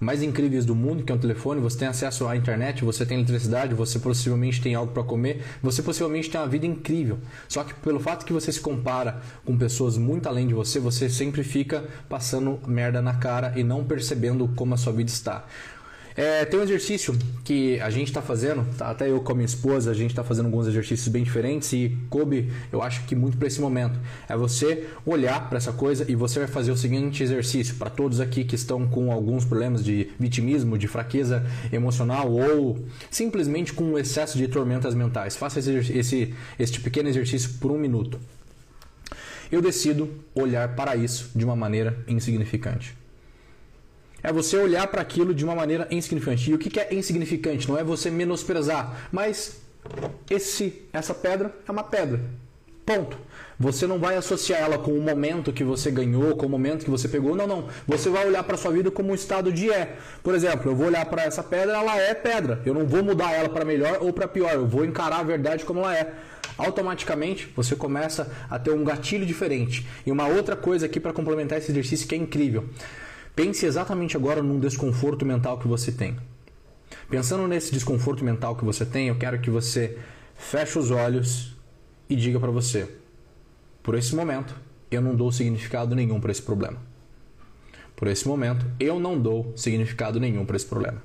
mais 0.00 0.22
incríveis 0.22 0.64
do 0.64 0.74
mundo, 0.74 1.02
que 1.02 1.10
é 1.10 1.14
um 1.14 1.18
telefone, 1.18 1.60
você 1.60 1.78
tem 1.78 1.88
acesso 1.88 2.26
à 2.26 2.36
internet, 2.36 2.84
você 2.84 3.06
tem 3.06 3.18
eletricidade, 3.18 3.74
você 3.74 3.98
possivelmente 3.98 4.60
tem 4.60 4.74
algo 4.74 4.92
para 4.92 5.02
comer, 5.02 5.42
você 5.62 5.82
possivelmente 5.82 6.30
tem 6.30 6.40
uma 6.40 6.46
vida 6.46 6.66
incrível. 6.66 7.18
Só 7.48 7.64
que 7.64 7.74
pelo 7.74 7.98
fato 7.98 8.26
que 8.26 8.32
você 8.32 8.52
se 8.52 8.60
compara 8.60 9.22
com 9.44 9.56
pessoas 9.56 9.96
muito 9.96 10.28
além 10.28 10.46
de 10.46 10.54
você, 10.54 10.78
você 10.78 11.08
sempre 11.08 11.42
fica 11.42 11.84
passando 12.08 12.60
merda 12.66 13.00
na 13.00 13.14
cara 13.14 13.54
e 13.56 13.64
não 13.64 13.84
percebendo 13.84 14.48
como 14.48 14.74
a 14.74 14.76
sua 14.76 14.92
vida 14.92 15.10
está. 15.10 15.46
É, 16.18 16.44
tem 16.44 16.58
um 16.58 16.64
exercício 16.64 17.16
que 17.44 17.78
a 17.78 17.90
gente 17.90 18.08
está 18.08 18.20
fazendo, 18.20 18.66
tá? 18.76 18.90
até 18.90 19.08
eu 19.08 19.20
com 19.20 19.30
a 19.30 19.34
minha 19.36 19.46
esposa, 19.46 19.92
a 19.92 19.94
gente 19.94 20.10
está 20.10 20.24
fazendo 20.24 20.46
alguns 20.46 20.66
exercícios 20.66 21.06
bem 21.06 21.22
diferentes 21.22 21.72
e 21.72 21.96
coube, 22.10 22.50
eu 22.72 22.82
acho 22.82 23.04
que 23.04 23.14
muito 23.14 23.38
para 23.38 23.46
esse 23.46 23.60
momento. 23.60 23.96
É 24.28 24.36
você 24.36 24.88
olhar 25.06 25.48
para 25.48 25.58
essa 25.58 25.72
coisa 25.72 26.04
e 26.10 26.16
você 26.16 26.40
vai 26.40 26.48
fazer 26.48 26.72
o 26.72 26.76
seguinte 26.76 27.22
exercício 27.22 27.76
para 27.76 27.88
todos 27.88 28.18
aqui 28.18 28.42
que 28.42 28.56
estão 28.56 28.84
com 28.88 29.12
alguns 29.12 29.44
problemas 29.44 29.84
de 29.84 30.10
vitimismo, 30.18 30.76
de 30.76 30.88
fraqueza 30.88 31.46
emocional 31.72 32.32
ou 32.32 32.84
simplesmente 33.12 33.72
com 33.72 33.84
um 33.84 33.96
excesso 33.96 34.36
de 34.36 34.48
tormentas 34.48 34.96
mentais. 34.96 35.36
Faça 35.36 35.60
esse, 35.60 35.70
esse, 35.96 36.34
este 36.58 36.80
pequeno 36.80 37.08
exercício 37.08 37.50
por 37.60 37.70
um 37.70 37.78
minuto. 37.78 38.18
Eu 39.52 39.62
decido 39.62 40.10
olhar 40.34 40.74
para 40.74 40.96
isso 40.96 41.30
de 41.32 41.44
uma 41.44 41.54
maneira 41.54 41.96
insignificante. 42.08 42.98
É 44.22 44.32
você 44.32 44.56
olhar 44.56 44.86
para 44.88 45.00
aquilo 45.00 45.32
de 45.32 45.44
uma 45.44 45.54
maneira 45.54 45.86
insignificante. 45.90 46.50
E 46.50 46.54
o 46.54 46.58
que 46.58 46.78
é 46.78 46.94
insignificante? 46.94 47.68
Não 47.68 47.78
é 47.78 47.84
você 47.84 48.10
menosprezar, 48.10 49.08
mas 49.12 49.60
esse, 50.28 50.82
essa 50.92 51.14
pedra 51.14 51.54
é 51.66 51.70
uma 51.70 51.84
pedra. 51.84 52.20
Ponto. 52.84 53.18
Você 53.60 53.86
não 53.86 53.98
vai 53.98 54.16
associar 54.16 54.60
ela 54.60 54.78
com 54.78 54.92
o 54.92 55.00
momento 55.00 55.52
que 55.52 55.64
você 55.64 55.90
ganhou, 55.90 56.36
com 56.36 56.46
o 56.46 56.48
momento 56.48 56.84
que 56.84 56.90
você 56.90 57.08
pegou. 57.08 57.34
Não, 57.34 57.46
não. 57.46 57.68
Você 57.86 58.08
vai 58.08 58.26
olhar 58.26 58.42
para 58.44 58.56
sua 58.56 58.70
vida 58.70 58.90
como 58.90 59.10
um 59.10 59.14
estado 59.14 59.52
de 59.52 59.70
é. 59.70 59.96
Por 60.22 60.34
exemplo, 60.34 60.70
eu 60.70 60.76
vou 60.76 60.86
olhar 60.86 61.04
para 61.06 61.24
essa 61.24 61.42
pedra, 61.42 61.76
ela 61.76 61.98
é 61.98 62.14
pedra. 62.14 62.62
Eu 62.64 62.72
não 62.72 62.86
vou 62.86 63.02
mudar 63.02 63.32
ela 63.32 63.48
para 63.48 63.64
melhor 63.64 63.98
ou 64.00 64.12
para 64.12 64.28
pior. 64.28 64.52
Eu 64.54 64.66
vou 64.66 64.84
encarar 64.84 65.20
a 65.20 65.22
verdade 65.24 65.64
como 65.64 65.80
ela 65.80 65.96
é. 65.96 66.14
Automaticamente 66.56 67.52
você 67.54 67.74
começa 67.76 68.32
a 68.48 68.58
ter 68.58 68.70
um 68.70 68.84
gatilho 68.84 69.26
diferente. 69.26 69.86
E 70.06 70.12
uma 70.12 70.26
outra 70.26 70.56
coisa 70.56 70.86
aqui 70.86 71.00
para 71.00 71.12
complementar 71.12 71.58
esse 71.58 71.70
exercício 71.70 72.06
que 72.06 72.14
é 72.14 72.18
incrível. 72.18 72.68
Pense 73.38 73.64
exatamente 73.64 74.16
agora 74.16 74.42
num 74.42 74.58
desconforto 74.58 75.24
mental 75.24 75.60
que 75.60 75.68
você 75.68 75.92
tem. 75.92 76.16
Pensando 77.08 77.46
nesse 77.46 77.70
desconforto 77.70 78.24
mental 78.24 78.56
que 78.56 78.64
você 78.64 78.84
tem, 78.84 79.06
eu 79.06 79.14
quero 79.14 79.38
que 79.38 79.48
você 79.48 79.96
feche 80.34 80.76
os 80.76 80.90
olhos 80.90 81.56
e 82.10 82.16
diga 82.16 82.40
para 82.40 82.50
você: 82.50 82.88
por 83.80 83.94
esse 83.94 84.12
momento, 84.16 84.56
eu 84.90 85.00
não 85.00 85.14
dou 85.14 85.30
significado 85.30 85.94
nenhum 85.94 86.18
para 86.20 86.32
esse 86.32 86.42
problema. 86.42 86.78
Por 87.94 88.08
esse 88.08 88.26
momento, 88.26 88.66
eu 88.80 88.98
não 88.98 89.16
dou 89.16 89.52
significado 89.54 90.18
nenhum 90.18 90.44
para 90.44 90.56
esse 90.56 90.66
problema. 90.66 91.00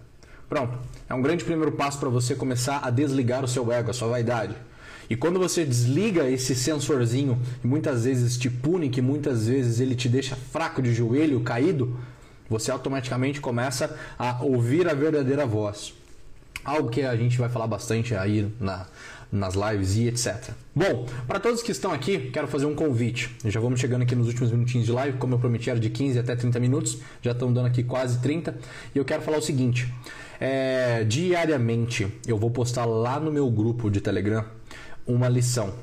Pronto. 0.50 0.80
É 1.08 1.14
um 1.14 1.22
grande 1.22 1.46
primeiro 1.46 1.74
passo 1.74 2.00
para 2.00 2.10
você 2.10 2.34
começar 2.34 2.80
a 2.84 2.90
desligar 2.90 3.44
o 3.44 3.48
seu 3.48 3.72
ego, 3.72 3.92
a 3.92 3.94
sua 3.94 4.08
vaidade. 4.08 4.56
E 5.08 5.16
quando 5.16 5.38
você 5.38 5.64
desliga 5.64 6.28
esse 6.28 6.56
sensorzinho, 6.56 7.40
e 7.64 7.68
muitas 7.68 8.06
vezes 8.06 8.40
te 8.40 8.50
pune, 8.50 8.90
que 8.90 9.04
muitas 9.04 9.48
vezes 9.48 9.80
ele 9.80 9.94
te 9.94 10.10
deixa 10.10 10.36
fraco 10.36 10.82
de 10.82 10.92
joelho, 10.92 11.42
caído, 11.42 11.96
você 12.54 12.70
automaticamente 12.70 13.42
começa 13.42 13.98
a 14.18 14.44
ouvir 14.44 14.88
a 14.88 14.94
verdadeira 14.94 15.44
voz. 15.44 15.92
Algo 16.64 16.88
que 16.88 17.02
a 17.02 17.16
gente 17.16 17.36
vai 17.36 17.50
falar 17.50 17.66
bastante 17.66 18.14
aí 18.14 18.48
na, 18.60 18.86
nas 19.32 19.56
lives 19.56 19.96
e 19.96 20.08
etc. 20.08 20.52
Bom, 20.76 21.08
para 21.28 21.40
todos 21.40 21.64
que 21.64 21.72
estão 21.72 21.92
aqui, 21.92 22.30
quero 22.32 22.48
fazer 22.48 22.68
um 22.68 22.76
convite. 22.76 23.36
Já 23.44 23.60
vamos 23.60 23.80
chegando 23.80 24.04
aqui 24.04 24.16
nos 24.16 24.28
últimos 24.28 24.52
minutinhos 24.52 24.86
de 24.86 24.92
live, 24.92 25.18
como 25.18 25.34
eu 25.34 25.40
prometi, 25.40 25.72
era 25.72 25.80
de 25.80 25.90
15 25.90 26.20
até 26.20 26.36
30 26.36 26.60
minutos, 26.60 27.00
já 27.24 27.32
estão 27.32 27.52
dando 27.52 27.66
aqui 27.66 27.84
quase 27.84 28.20
30. 28.20 28.56
E 28.94 29.00
eu 29.00 29.04
quero 29.04 29.24
falar 29.24 29.40
o 29.40 29.42
seguinte: 29.42 29.92
é, 30.40 31.04
diariamente 31.04 32.08
eu 32.28 32.38
vou 32.38 32.52
postar 32.52 32.86
lá 32.86 33.20
no 33.20 33.32
meu 33.32 33.50
grupo 33.50 33.90
de 33.90 34.00
Telegram 34.00 34.46
uma 35.08 35.28
lição 35.28 35.74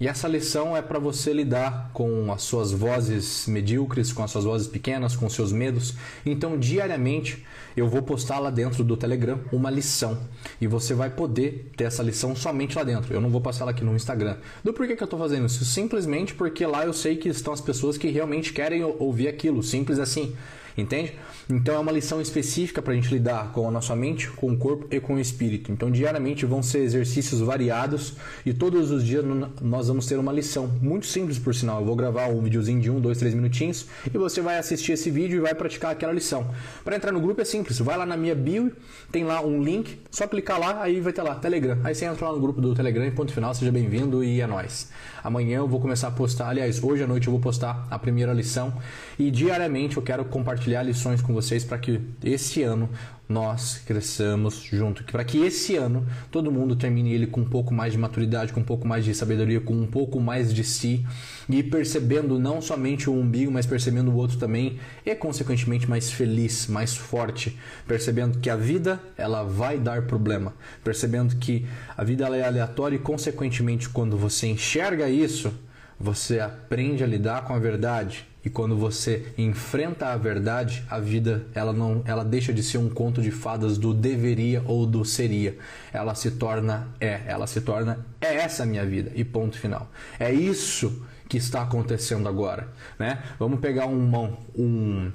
E 0.00 0.08
essa 0.08 0.26
lição 0.26 0.74
é 0.74 0.80
para 0.80 0.98
você 0.98 1.30
lidar 1.30 1.90
com 1.92 2.32
as 2.32 2.42
suas 2.42 2.72
vozes 2.72 3.46
medíocres, 3.46 4.10
com 4.10 4.22
as 4.22 4.30
suas 4.30 4.44
vozes 4.44 4.66
pequenas, 4.66 5.14
com 5.14 5.26
os 5.26 5.34
seus 5.34 5.52
medos. 5.52 5.94
Então, 6.24 6.58
diariamente, 6.58 7.44
eu 7.76 7.86
vou 7.86 8.00
postar 8.00 8.38
lá 8.38 8.50
dentro 8.50 8.82
do 8.82 8.96
Telegram 8.96 9.38
uma 9.52 9.68
lição. 9.68 10.18
E 10.58 10.66
você 10.66 10.94
vai 10.94 11.10
poder 11.10 11.70
ter 11.76 11.84
essa 11.84 12.02
lição 12.02 12.34
somente 12.34 12.78
lá 12.78 12.82
dentro. 12.82 13.12
Eu 13.12 13.20
não 13.20 13.28
vou 13.28 13.42
passar 13.42 13.64
ela 13.64 13.72
aqui 13.72 13.84
no 13.84 13.94
Instagram. 13.94 14.38
Do 14.64 14.72
porquê 14.72 14.96
que 14.96 15.02
eu 15.02 15.04
estou 15.04 15.20
fazendo 15.20 15.44
isso? 15.44 15.66
Simplesmente 15.66 16.34
porque 16.34 16.64
lá 16.64 16.86
eu 16.86 16.94
sei 16.94 17.16
que 17.16 17.28
estão 17.28 17.52
as 17.52 17.60
pessoas 17.60 17.98
que 17.98 18.08
realmente 18.08 18.54
querem 18.54 18.82
ouvir 18.82 19.28
aquilo. 19.28 19.62
Simples 19.62 19.98
assim. 19.98 20.34
Entende? 20.76 21.14
Então 21.48 21.74
é 21.74 21.78
uma 21.78 21.92
lição 21.92 22.20
específica 22.20 22.80
para 22.80 22.92
a 22.92 22.96
gente 22.96 23.12
lidar 23.12 23.52
com 23.52 23.66
a 23.66 23.70
nossa 23.70 23.94
mente, 23.96 24.30
com 24.30 24.52
o 24.52 24.56
corpo 24.56 24.86
e 24.90 25.00
com 25.00 25.14
o 25.14 25.20
espírito. 25.20 25.72
Então 25.72 25.90
diariamente 25.90 26.46
vão 26.46 26.62
ser 26.62 26.78
exercícios 26.78 27.40
variados 27.40 28.14
e 28.46 28.52
todos 28.52 28.90
os 28.90 29.04
dias 29.04 29.24
nós 29.60 29.88
vamos 29.88 30.06
ter 30.06 30.16
uma 30.16 30.32
lição. 30.32 30.68
Muito 30.80 31.06
simples 31.06 31.38
por 31.38 31.54
sinal. 31.54 31.80
Eu 31.80 31.86
vou 31.86 31.96
gravar 31.96 32.28
um 32.28 32.40
videozinho 32.40 32.80
de 32.80 32.90
um, 32.90 33.00
dois, 33.00 33.18
três 33.18 33.34
minutinhos 33.34 33.86
e 34.06 34.16
você 34.16 34.40
vai 34.40 34.58
assistir 34.58 34.92
esse 34.92 35.10
vídeo 35.10 35.38
e 35.38 35.40
vai 35.40 35.54
praticar 35.54 35.90
aquela 35.90 36.12
lição. 36.12 36.46
Para 36.84 36.96
entrar 36.96 37.12
no 37.12 37.20
grupo 37.20 37.40
é 37.40 37.44
simples. 37.44 37.78
Vai 37.78 37.96
lá 37.96 38.06
na 38.06 38.16
minha 38.16 38.34
bio, 38.34 38.72
tem 39.10 39.24
lá 39.24 39.40
um 39.40 39.62
link, 39.62 39.98
só 40.10 40.26
clicar 40.26 40.60
lá, 40.60 40.82
aí 40.82 41.00
vai 41.00 41.12
ter 41.12 41.22
lá 41.22 41.34
Telegram. 41.34 41.78
Aí 41.82 41.94
você 41.94 42.04
entra 42.04 42.26
lá 42.26 42.32
no 42.32 42.40
grupo 42.40 42.60
do 42.60 42.74
Telegram 42.74 43.04
e 43.04 43.10
ponto 43.10 43.32
final, 43.32 43.52
seja 43.54 43.72
bem-vindo 43.72 44.22
e 44.22 44.40
é 44.40 44.46
nóis. 44.46 44.90
Amanhã 45.22 45.58
eu 45.58 45.68
vou 45.68 45.80
começar 45.80 46.08
a 46.08 46.10
postar, 46.10 46.48
aliás, 46.48 46.82
hoje 46.82 47.02
à 47.02 47.06
noite 47.06 47.26
eu 47.26 47.32
vou 47.32 47.40
postar 47.40 47.86
a 47.90 47.98
primeira 47.98 48.32
lição 48.32 48.72
e 49.18 49.30
diariamente 49.30 49.96
eu 49.96 50.02
quero 50.02 50.24
compartilhar 50.24 50.59
lições 50.68 51.22
com 51.22 51.32
vocês 51.32 51.64
para 51.64 51.78
que 51.78 52.00
esse 52.22 52.62
ano 52.62 52.88
nós 53.30 53.80
cresçamos 53.86 54.60
junto. 54.72 55.04
Para 55.04 55.22
que 55.22 55.38
esse 55.38 55.76
ano 55.76 56.04
todo 56.32 56.50
mundo 56.50 56.74
termine 56.74 57.12
ele 57.12 57.28
com 57.28 57.42
um 57.42 57.48
pouco 57.48 57.72
mais 57.72 57.92
de 57.92 57.98
maturidade, 57.98 58.52
com 58.52 58.58
um 58.58 58.64
pouco 58.64 58.88
mais 58.88 59.04
de 59.04 59.14
sabedoria, 59.14 59.60
com 59.60 59.72
um 59.72 59.86
pouco 59.86 60.20
mais 60.20 60.52
de 60.52 60.64
si. 60.64 61.06
E 61.48 61.62
percebendo 61.62 62.40
não 62.40 62.60
somente 62.60 63.08
o 63.08 63.14
umbigo, 63.14 63.52
mas 63.52 63.66
percebendo 63.66 64.10
o 64.10 64.16
outro 64.16 64.36
também. 64.36 64.80
E 65.06 65.14
consequentemente 65.14 65.88
mais 65.88 66.10
feliz, 66.10 66.66
mais 66.66 66.96
forte, 66.96 67.56
percebendo 67.86 68.40
que 68.40 68.50
a 68.50 68.56
vida 68.56 69.00
ela 69.16 69.44
vai 69.44 69.78
dar 69.78 70.02
problema, 70.02 70.52
percebendo 70.82 71.36
que 71.36 71.64
a 71.96 72.02
vida 72.02 72.26
ela 72.26 72.36
é 72.36 72.44
aleatória 72.44 72.96
e 72.96 72.98
consequentemente 72.98 73.88
quando 73.88 74.16
você 74.16 74.48
enxerga 74.48 75.08
isso, 75.08 75.52
você 75.98 76.40
aprende 76.40 77.04
a 77.04 77.06
lidar 77.06 77.44
com 77.44 77.54
a 77.54 77.58
verdade 77.58 78.29
e 78.44 78.48
quando 78.48 78.76
você 78.76 79.32
enfrenta 79.36 80.06
a 80.06 80.16
verdade, 80.16 80.82
a 80.88 80.98
vida 80.98 81.46
ela 81.54 81.72
não, 81.72 82.02
ela 82.06 82.24
deixa 82.24 82.52
de 82.52 82.62
ser 82.62 82.78
um 82.78 82.88
conto 82.88 83.20
de 83.20 83.30
fadas 83.30 83.76
do 83.76 83.92
deveria 83.92 84.62
ou 84.66 84.86
do 84.86 85.04
seria. 85.04 85.58
Ela 85.92 86.14
se 86.14 86.30
torna 86.32 86.88
é, 86.98 87.20
ela 87.26 87.46
se 87.46 87.60
torna 87.60 88.06
é 88.20 88.36
essa 88.36 88.64
minha 88.64 88.84
vida 88.86 89.12
e 89.14 89.24
ponto 89.24 89.58
final. 89.58 89.90
É 90.18 90.32
isso 90.32 91.04
que 91.28 91.36
está 91.36 91.62
acontecendo 91.62 92.28
agora, 92.28 92.68
né? 92.98 93.22
Vamos 93.38 93.60
pegar 93.60 93.86
um, 93.86 94.36
um, 94.56 95.12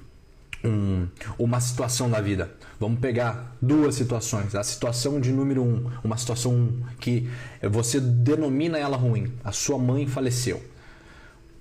um 0.64 1.08
uma 1.38 1.60
situação 1.60 2.10
da 2.10 2.22
vida. 2.22 2.52
Vamos 2.80 3.00
pegar 3.00 3.56
duas 3.60 3.96
situações. 3.96 4.54
A 4.54 4.64
situação 4.64 5.20
de 5.20 5.32
número 5.32 5.64
um, 5.64 5.90
uma 6.04 6.18
situação 6.18 6.72
que 7.00 7.28
você 7.64 8.00
denomina 8.00 8.78
ela 8.78 8.98
ruim. 8.98 9.34
A 9.44 9.52
sua 9.52 9.80
mãe 9.80 10.06
faleceu 10.06 10.75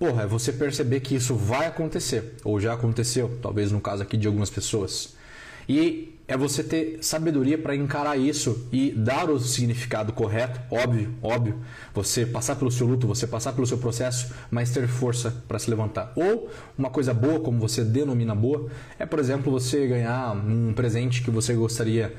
porra, 0.04 0.25
é 0.25 0.26
você 0.26 0.52
perceber 0.52 1.00
que 1.00 1.14
isso 1.14 1.34
vai 1.34 1.66
acontecer, 1.66 2.34
ou 2.44 2.61
já 2.61 2.75
aconteceu, 2.75 3.38
talvez 3.40 3.73
no 3.73 3.80
caso 3.80 4.02
aqui 4.02 4.18
de 4.18 4.26
algumas 4.26 4.50
pessoas. 4.50 5.14
E 5.66 6.18
é 6.28 6.37
você 6.37 6.62
ter 6.62 6.99
sabedoria 7.00 7.56
para 7.56 7.75
encarar 7.75 8.18
isso 8.18 8.68
e 8.70 8.90
dar 8.90 9.30
o 9.30 9.40
significado 9.40 10.12
correto, 10.12 10.61
óbvio, 10.70 11.14
óbvio. 11.23 11.58
Você 11.94 12.26
passar 12.26 12.56
pelo 12.56 12.70
seu 12.70 12.87
luto, 12.87 13.06
você 13.06 13.26
passar 13.26 13.54
pelo 13.54 13.66
seu 13.66 13.78
processo, 13.78 14.34
mas 14.50 14.70
ter 14.70 14.87
força 14.87 15.42
para 15.49 15.58
se 15.58 15.70
levantar. 15.70 16.12
Ou 16.16 16.50
uma 16.76 16.90
coisa 16.90 17.14
boa, 17.14 17.40
como 17.40 17.58
você 17.58 17.82
denomina 17.82 18.34
boa, 18.34 18.68
é 18.99 19.06
por 19.06 19.18
exemplo 19.18 19.50
você 19.50 19.87
ganhar 19.87 20.37
um 20.37 20.75
presente 20.75 21.23
que 21.23 21.30
você 21.30 21.54
gostaria, 21.54 22.14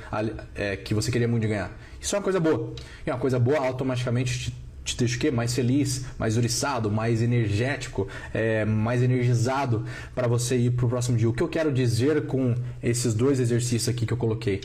é, 0.55 0.75
que 0.75 0.95
você 0.95 1.11
queria 1.11 1.27
muito 1.27 1.47
ganhar. 1.47 1.71
Isso 2.01 2.15
é 2.15 2.17
uma 2.17 2.23
coisa 2.23 2.39
boa. 2.39 2.73
E 3.05 3.11
uma 3.11 3.19
coisa 3.19 3.39
boa 3.39 3.59
automaticamente 3.59 4.51
te 4.51 4.64
te 4.85 4.95
deixa 4.95 5.17
o 5.17 5.19
quê? 5.19 5.31
Mais 5.31 5.53
feliz, 5.53 6.05
mais 6.17 6.37
oriçado, 6.37 6.91
mais 6.91 7.21
energético, 7.21 8.07
é, 8.33 8.63
mais 8.63 9.01
energizado 9.01 9.83
para 10.13 10.27
você 10.27 10.55
ir 10.55 10.71
para 10.71 10.85
o 10.85 10.89
próximo 10.89 11.17
dia. 11.17 11.27
O 11.27 11.33
que 11.33 11.41
eu 11.41 11.49
quero 11.49 11.73
dizer 11.73 12.27
com 12.27 12.55
esses 12.81 13.13
dois 13.13 13.39
exercícios 13.39 13.89
aqui 13.89 14.05
que 14.05 14.13
eu 14.13 14.17
coloquei? 14.17 14.61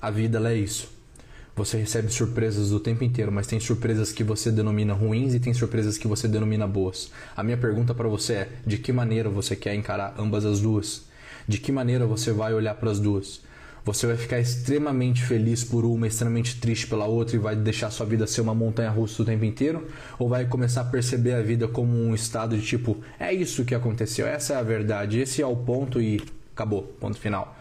A 0.00 0.10
vida 0.10 0.38
é 0.48 0.54
isso. 0.54 0.94
Você 1.56 1.78
recebe 1.78 2.12
surpresas 2.12 2.70
o 2.70 2.78
tempo 2.78 3.02
inteiro, 3.02 3.32
mas 3.32 3.46
tem 3.46 3.58
surpresas 3.58 4.12
que 4.12 4.22
você 4.22 4.52
denomina 4.52 4.92
ruins 4.92 5.34
e 5.34 5.40
tem 5.40 5.54
surpresas 5.54 5.96
que 5.98 6.06
você 6.06 6.28
denomina 6.28 6.66
boas. 6.66 7.10
A 7.34 7.42
minha 7.42 7.56
pergunta 7.56 7.94
para 7.94 8.06
você 8.06 8.32
é: 8.34 8.48
de 8.64 8.76
que 8.76 8.92
maneira 8.92 9.28
você 9.28 9.56
quer 9.56 9.74
encarar 9.74 10.14
ambas 10.18 10.44
as 10.44 10.60
duas? 10.60 11.06
De 11.48 11.58
que 11.58 11.72
maneira 11.72 12.06
você 12.06 12.30
vai 12.30 12.52
olhar 12.52 12.74
para 12.74 12.90
as 12.90 13.00
duas? 13.00 13.40
Você 13.86 14.04
vai 14.04 14.16
ficar 14.16 14.40
extremamente 14.40 15.22
feliz 15.22 15.62
por 15.62 15.84
uma, 15.84 16.08
extremamente 16.08 16.60
triste 16.60 16.88
pela 16.88 17.04
outra 17.04 17.36
e 17.36 17.38
vai 17.38 17.54
deixar 17.54 17.88
sua 17.88 18.04
vida 18.04 18.26
ser 18.26 18.40
uma 18.40 18.52
montanha 18.52 18.90
russa 18.90 19.22
o 19.22 19.24
tempo 19.24 19.44
inteiro? 19.44 19.86
Ou 20.18 20.28
vai 20.28 20.44
começar 20.44 20.80
a 20.80 20.84
perceber 20.84 21.34
a 21.34 21.40
vida 21.40 21.68
como 21.68 21.96
um 21.96 22.12
estado 22.12 22.58
de 22.58 22.66
tipo, 22.66 23.00
é 23.16 23.32
isso 23.32 23.64
que 23.64 23.76
aconteceu, 23.76 24.26
essa 24.26 24.54
é 24.54 24.56
a 24.56 24.62
verdade, 24.64 25.20
esse 25.20 25.40
é 25.40 25.46
o 25.46 25.54
ponto 25.54 26.02
e 26.02 26.20
acabou, 26.52 26.82
ponto 26.82 27.16
final. 27.16 27.56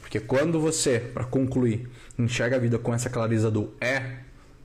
Porque 0.00 0.18
quando 0.18 0.58
você, 0.58 1.00
para 1.00 1.24
concluir, 1.24 1.86
enxerga 2.18 2.56
a 2.56 2.58
vida 2.58 2.78
com 2.78 2.94
essa 2.94 3.10
clareza 3.10 3.50
do 3.50 3.70
é, 3.78 4.20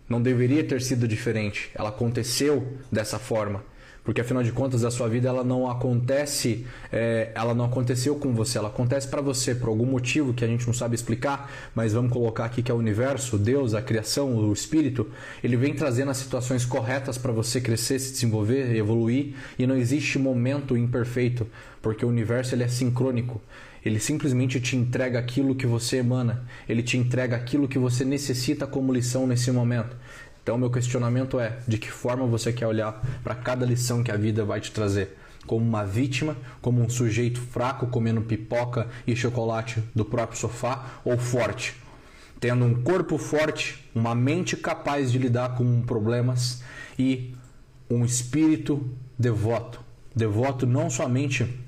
não 0.08 0.22
deveria 0.22 0.64
ter 0.64 0.82
sido 0.82 1.06
diferente, 1.06 1.70
ela 1.76 1.90
aconteceu 1.90 2.78
dessa 2.90 3.20
forma 3.20 3.62
porque 4.04 4.22
afinal 4.22 4.44
de 4.44 4.52
contas 4.52 4.84
a 4.84 4.92
sua 4.92 5.08
vida 5.08 5.30
ela 5.30 5.44
não 5.44 5.70
acontece, 5.70 6.66
é, 6.92 7.32
ela 7.34 7.54
não 7.54 7.66
aconteceu 7.66 8.16
com 8.16 8.34
você, 8.34 8.58
ela 8.58 8.68
acontece 8.68 9.08
para 9.08 9.22
você 9.22 9.56
por 9.56 9.70
algum 9.70 9.86
motivo 9.86 10.34
que 10.34 10.44
a 10.44 10.48
gente 10.48 10.68
não 10.68 10.74
sabe 10.74 10.96
explicar, 10.96 11.52
mas 11.74 11.94
vamos 11.94 12.12
colocar 12.12 12.46
aqui 12.46 12.62
que 12.62 12.72
é 12.72 12.74
o 12.74 12.78
universo, 12.78 13.38
Deus, 13.38 13.74
a 13.74 13.82
criação, 13.82 14.36
o 14.36 14.52
espírito, 14.52 15.08
ele 15.44 15.56
vem 15.56 15.74
trazendo 15.74 16.12
as 16.12 16.18
situações 16.18 16.66
corretas 16.66 17.18
para 17.18 17.32
você 17.32 17.62
crescer, 17.62 18.00
se 18.00 18.12
desenvolver, 18.12 18.76
evoluir 18.76 19.36
e 19.58 19.66
não 19.66 19.78
existe 19.78 20.20
momento 20.20 20.76
imperfeito, 20.76 21.48
porque 21.82 22.06
o 22.06 22.10
universo 22.10 22.56
ele 22.56 22.64
é 22.64 22.68
sincrônico. 22.68 23.42
Ele 23.86 24.00
simplesmente 24.00 24.62
te 24.62 24.78
entrega 24.78 25.20
aquilo 25.20 25.56
que 25.56 25.68
você 25.68 25.98
emana, 25.98 26.46
ele 26.70 26.82
te 26.82 26.98
entrega 26.98 27.36
aquilo 27.36 27.68
que 27.68 27.78
você 27.78 28.06
necessita 28.06 28.66
como 28.66 28.94
lição 28.94 29.28
nesse 29.28 29.52
momento. 29.52 29.96
Então, 30.44 30.58
meu 30.58 30.70
questionamento 30.70 31.40
é: 31.40 31.58
de 31.68 31.78
que 31.78 31.90
forma 31.90 32.28
você 32.28 32.52
quer 32.52 32.68
olhar 32.68 33.02
para 33.24 33.34
cada 33.34 33.66
lição 33.66 34.04
que 34.04 34.12
a 34.12 34.18
vida 34.18 34.44
vai 34.44 34.60
te 34.60 34.72
trazer? 34.72 35.18
Como 35.48 35.66
uma 35.66 35.86
vítima, 35.86 36.38
como 36.62 36.82
um 36.82 36.90
sujeito 36.90 37.40
fraco 37.40 37.88
comendo 37.88 38.22
pipoca 38.22 38.88
e 39.08 39.16
chocolate 39.16 39.82
do 39.96 40.06
próprio 40.06 40.38
sofá, 40.40 41.02
ou 41.04 41.18
forte, 41.18 41.76
tendo 42.40 42.64
um 42.66 42.82
corpo 42.82 43.18
forte, 43.18 43.90
uma 43.96 44.14
mente 44.14 44.56
capaz 44.56 45.12
de 45.12 45.18
lidar 45.18 45.56
com 45.56 45.82
problemas 45.82 46.62
e 47.00 47.34
um 47.90 48.06
espírito 48.06 48.90
devoto. 49.18 49.82
Devoto 50.16 50.66
não 50.66 50.90
somente, 50.90 51.60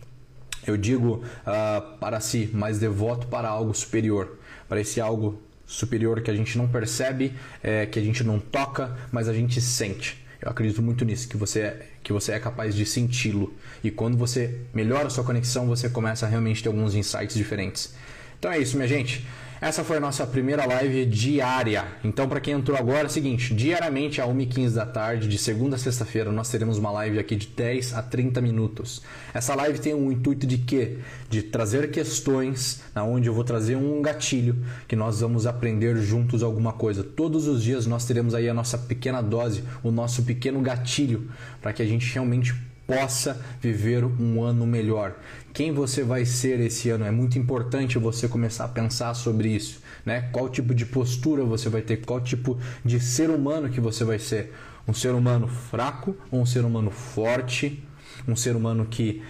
eu 0.66 0.78
digo, 0.78 1.22
uh, 1.42 1.98
para 1.98 2.20
si, 2.20 2.50
mas 2.54 2.80
devoto 2.80 3.28
para 3.28 3.50
algo 3.50 3.74
superior, 3.74 4.38
para 4.70 4.80
esse 4.80 5.02
algo 5.02 5.42
superior 5.66 6.22
que 6.22 6.30
a 6.30 6.36
gente 6.36 6.58
não 6.58 6.68
percebe, 6.68 7.34
é, 7.64 7.86
que 7.86 7.98
a 8.00 8.02
gente 8.02 8.24
não 8.24 8.40
toca, 8.40 8.96
mas 9.12 9.28
a 9.28 9.34
gente 9.34 9.62
sente. 9.62 10.24
Eu 10.42 10.50
acredito 10.52 10.82
muito 10.82 11.04
nisso, 11.04 11.28
que 11.28 11.38
você 11.38 11.62
é, 11.62 11.86
que 12.04 12.14
você 12.14 12.34
é 12.34 12.40
capaz 12.40 12.76
de 12.76 12.86
senti-lo. 12.86 13.54
E 13.84 13.90
quando 13.90 14.16
você 14.16 14.60
melhora 14.74 15.08
a 15.08 15.10
sua 15.10 15.24
conexão, 15.24 15.66
você 15.66 15.90
começa 15.90 16.26
a 16.26 16.30
realmente 16.30 16.62
ter 16.62 16.70
alguns 16.70 16.94
insights 16.94 17.36
diferentes. 17.36 17.94
Então 18.38 18.52
é 18.52 18.60
isso, 18.60 18.76
minha 18.76 18.88
gente. 18.88 19.26
Essa 19.66 19.84
foi 19.84 19.98
a 19.98 20.00
nossa 20.00 20.28
primeira 20.28 20.64
live 20.64 21.08
diária. 21.08 21.86
Então, 22.04 22.30
para 22.30 22.40
quem 22.40 22.54
entrou 22.54 22.78
agora, 22.78 23.00
é 23.00 23.06
o 23.06 23.10
seguinte: 23.10 23.52
diariamente, 23.52 24.22
às 24.22 24.30
1h15 24.30 24.74
da 24.76 24.86
tarde, 24.86 25.28
de 25.28 25.40
segunda 25.40 25.76
a 25.76 25.80
sexta-feira, 25.80 26.32
nós 26.32 26.52
teremos 26.52 26.78
uma 26.78 26.92
live 26.92 27.18
aqui 27.18 27.36
de 27.36 27.48
10 27.48 27.96
a 27.96 28.04
30 28.04 28.40
minutos. 28.42 29.02
Essa 29.34 29.56
live 29.56 29.80
tem 29.80 29.96
o 29.96 29.98
um 29.98 30.12
intuito 30.12 30.46
de 30.46 30.60
quê? 30.60 31.00
De 31.28 31.42
trazer 31.42 31.90
questões, 31.90 32.84
onde 32.96 33.28
eu 33.28 33.34
vou 33.34 33.44
trazer 33.44 33.76
um 33.76 34.04
gatilho 34.04 34.64
que 34.88 34.96
nós 34.96 35.22
vamos 35.22 35.48
aprender 35.48 35.98
juntos 35.98 36.44
alguma 36.44 36.72
coisa. 36.72 37.04
Todos 37.04 37.48
os 37.48 37.64
dias 37.64 37.88
nós 37.88 38.06
teremos 38.06 38.36
aí 38.36 38.48
a 38.48 38.54
nossa 38.54 38.78
pequena 38.78 39.20
dose, 39.20 39.64
o 39.82 39.90
nosso 39.90 40.22
pequeno 40.22 40.62
gatilho, 40.62 41.32
para 41.60 41.74
que 41.74 41.82
a 41.82 41.88
gente 41.88 42.14
realmente 42.14 42.54
possa 42.88 43.42
viver 43.62 44.04
um 44.04 44.42
ano 44.42 44.66
melhor. 44.66 45.16
Quem 45.54 45.72
você 45.72 46.04
vai 46.04 46.26
ser 46.26 46.60
esse 46.60 46.90
ano? 46.90 47.06
É 47.06 47.12
muito 47.12 47.40
importante 47.40 47.98
você 47.98 48.28
começar 48.28 48.66
a 48.66 48.70
pensar 48.70 49.14
sobre 49.14 49.50
isso, 49.50 49.82
né? 50.06 50.30
Qual 50.32 50.50
tipo 50.50 50.74
de 50.74 50.86
postura 50.86 51.44
você 51.44 51.70
vai 51.70 51.82
ter? 51.82 51.98
Qual 51.98 52.22
tipo 52.22 52.60
de 52.84 53.00
ser 53.00 53.30
humano 53.30 53.70
que 53.70 53.80
você 53.80 54.04
vai 54.04 54.20
ser? 54.20 54.54
Um 54.88 54.94
ser 54.94 55.14
humano 55.14 55.48
fraco 55.48 56.16
ou 56.32 56.42
um 56.42 56.46
ser 56.46 56.64
humano 56.64 56.92
forte? 56.92 57.84
Um 58.28 58.36
ser 58.36 58.56
humano 58.56 58.86
que 58.86 59.24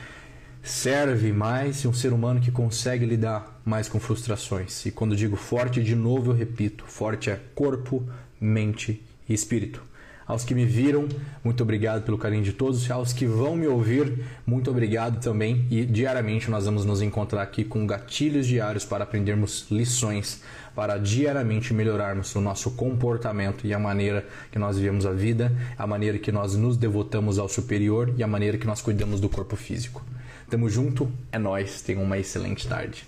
serve 0.65 1.31
mais 1.31 1.85
um 1.85 1.93
ser 1.93 2.11
humano 2.11 2.41
que 2.41 2.51
consegue 2.51 3.05
lidar 3.05 3.61
mais 3.63 3.87
com 3.87 3.99
frustrações. 3.99 4.85
E 4.85 4.91
quando 4.91 5.15
digo 5.15 5.35
forte, 5.35 5.81
de 5.81 5.95
novo 5.95 6.31
eu 6.31 6.35
repito, 6.35 6.83
forte 6.87 7.29
é 7.29 7.39
corpo, 7.53 8.03
mente 8.41 9.01
e 9.29 9.33
espírito. 9.33 9.81
Aos 10.27 10.43
que 10.43 10.55
me 10.55 10.65
viram, 10.65 11.07
muito 11.43 11.61
obrigado 11.61 12.03
pelo 12.03 12.17
carinho 12.17 12.43
de 12.43 12.51
todos. 12.51 12.89
Aos 12.89 13.13
que 13.13 13.27
vão 13.27 13.55
me 13.55 13.67
ouvir, 13.67 14.25
muito 14.45 14.71
obrigado 14.71 15.21
também. 15.21 15.67
E 15.69 15.85
diariamente 15.85 16.49
nós 16.49 16.65
vamos 16.65 16.83
nos 16.83 16.99
encontrar 16.99 17.43
aqui 17.43 17.63
com 17.63 17.85
gatilhos 17.85 18.47
diários 18.47 18.83
para 18.83 19.03
aprendermos 19.03 19.67
lições, 19.69 20.41
para 20.75 20.97
diariamente 20.97 21.75
melhorarmos 21.75 22.33
o 22.33 22.41
nosso 22.41 22.71
comportamento 22.71 23.67
e 23.67 23.73
a 23.73 23.77
maneira 23.77 24.25
que 24.51 24.57
nós 24.57 24.77
vivemos 24.77 25.05
a 25.05 25.11
vida, 25.11 25.51
a 25.77 25.85
maneira 25.85 26.17
que 26.17 26.31
nós 26.31 26.55
nos 26.55 26.75
devotamos 26.75 27.37
ao 27.37 27.47
superior 27.47 28.11
e 28.17 28.23
a 28.23 28.27
maneira 28.27 28.57
que 28.57 28.65
nós 28.65 28.81
cuidamos 28.81 29.21
do 29.21 29.29
corpo 29.29 29.55
físico. 29.55 30.03
Tamo 30.49 30.67
junto, 30.69 31.11
é 31.31 31.37
nós. 31.37 31.81
Tenham 31.81 32.01
uma 32.01 32.17
excelente 32.17 32.67
tarde. 32.67 33.05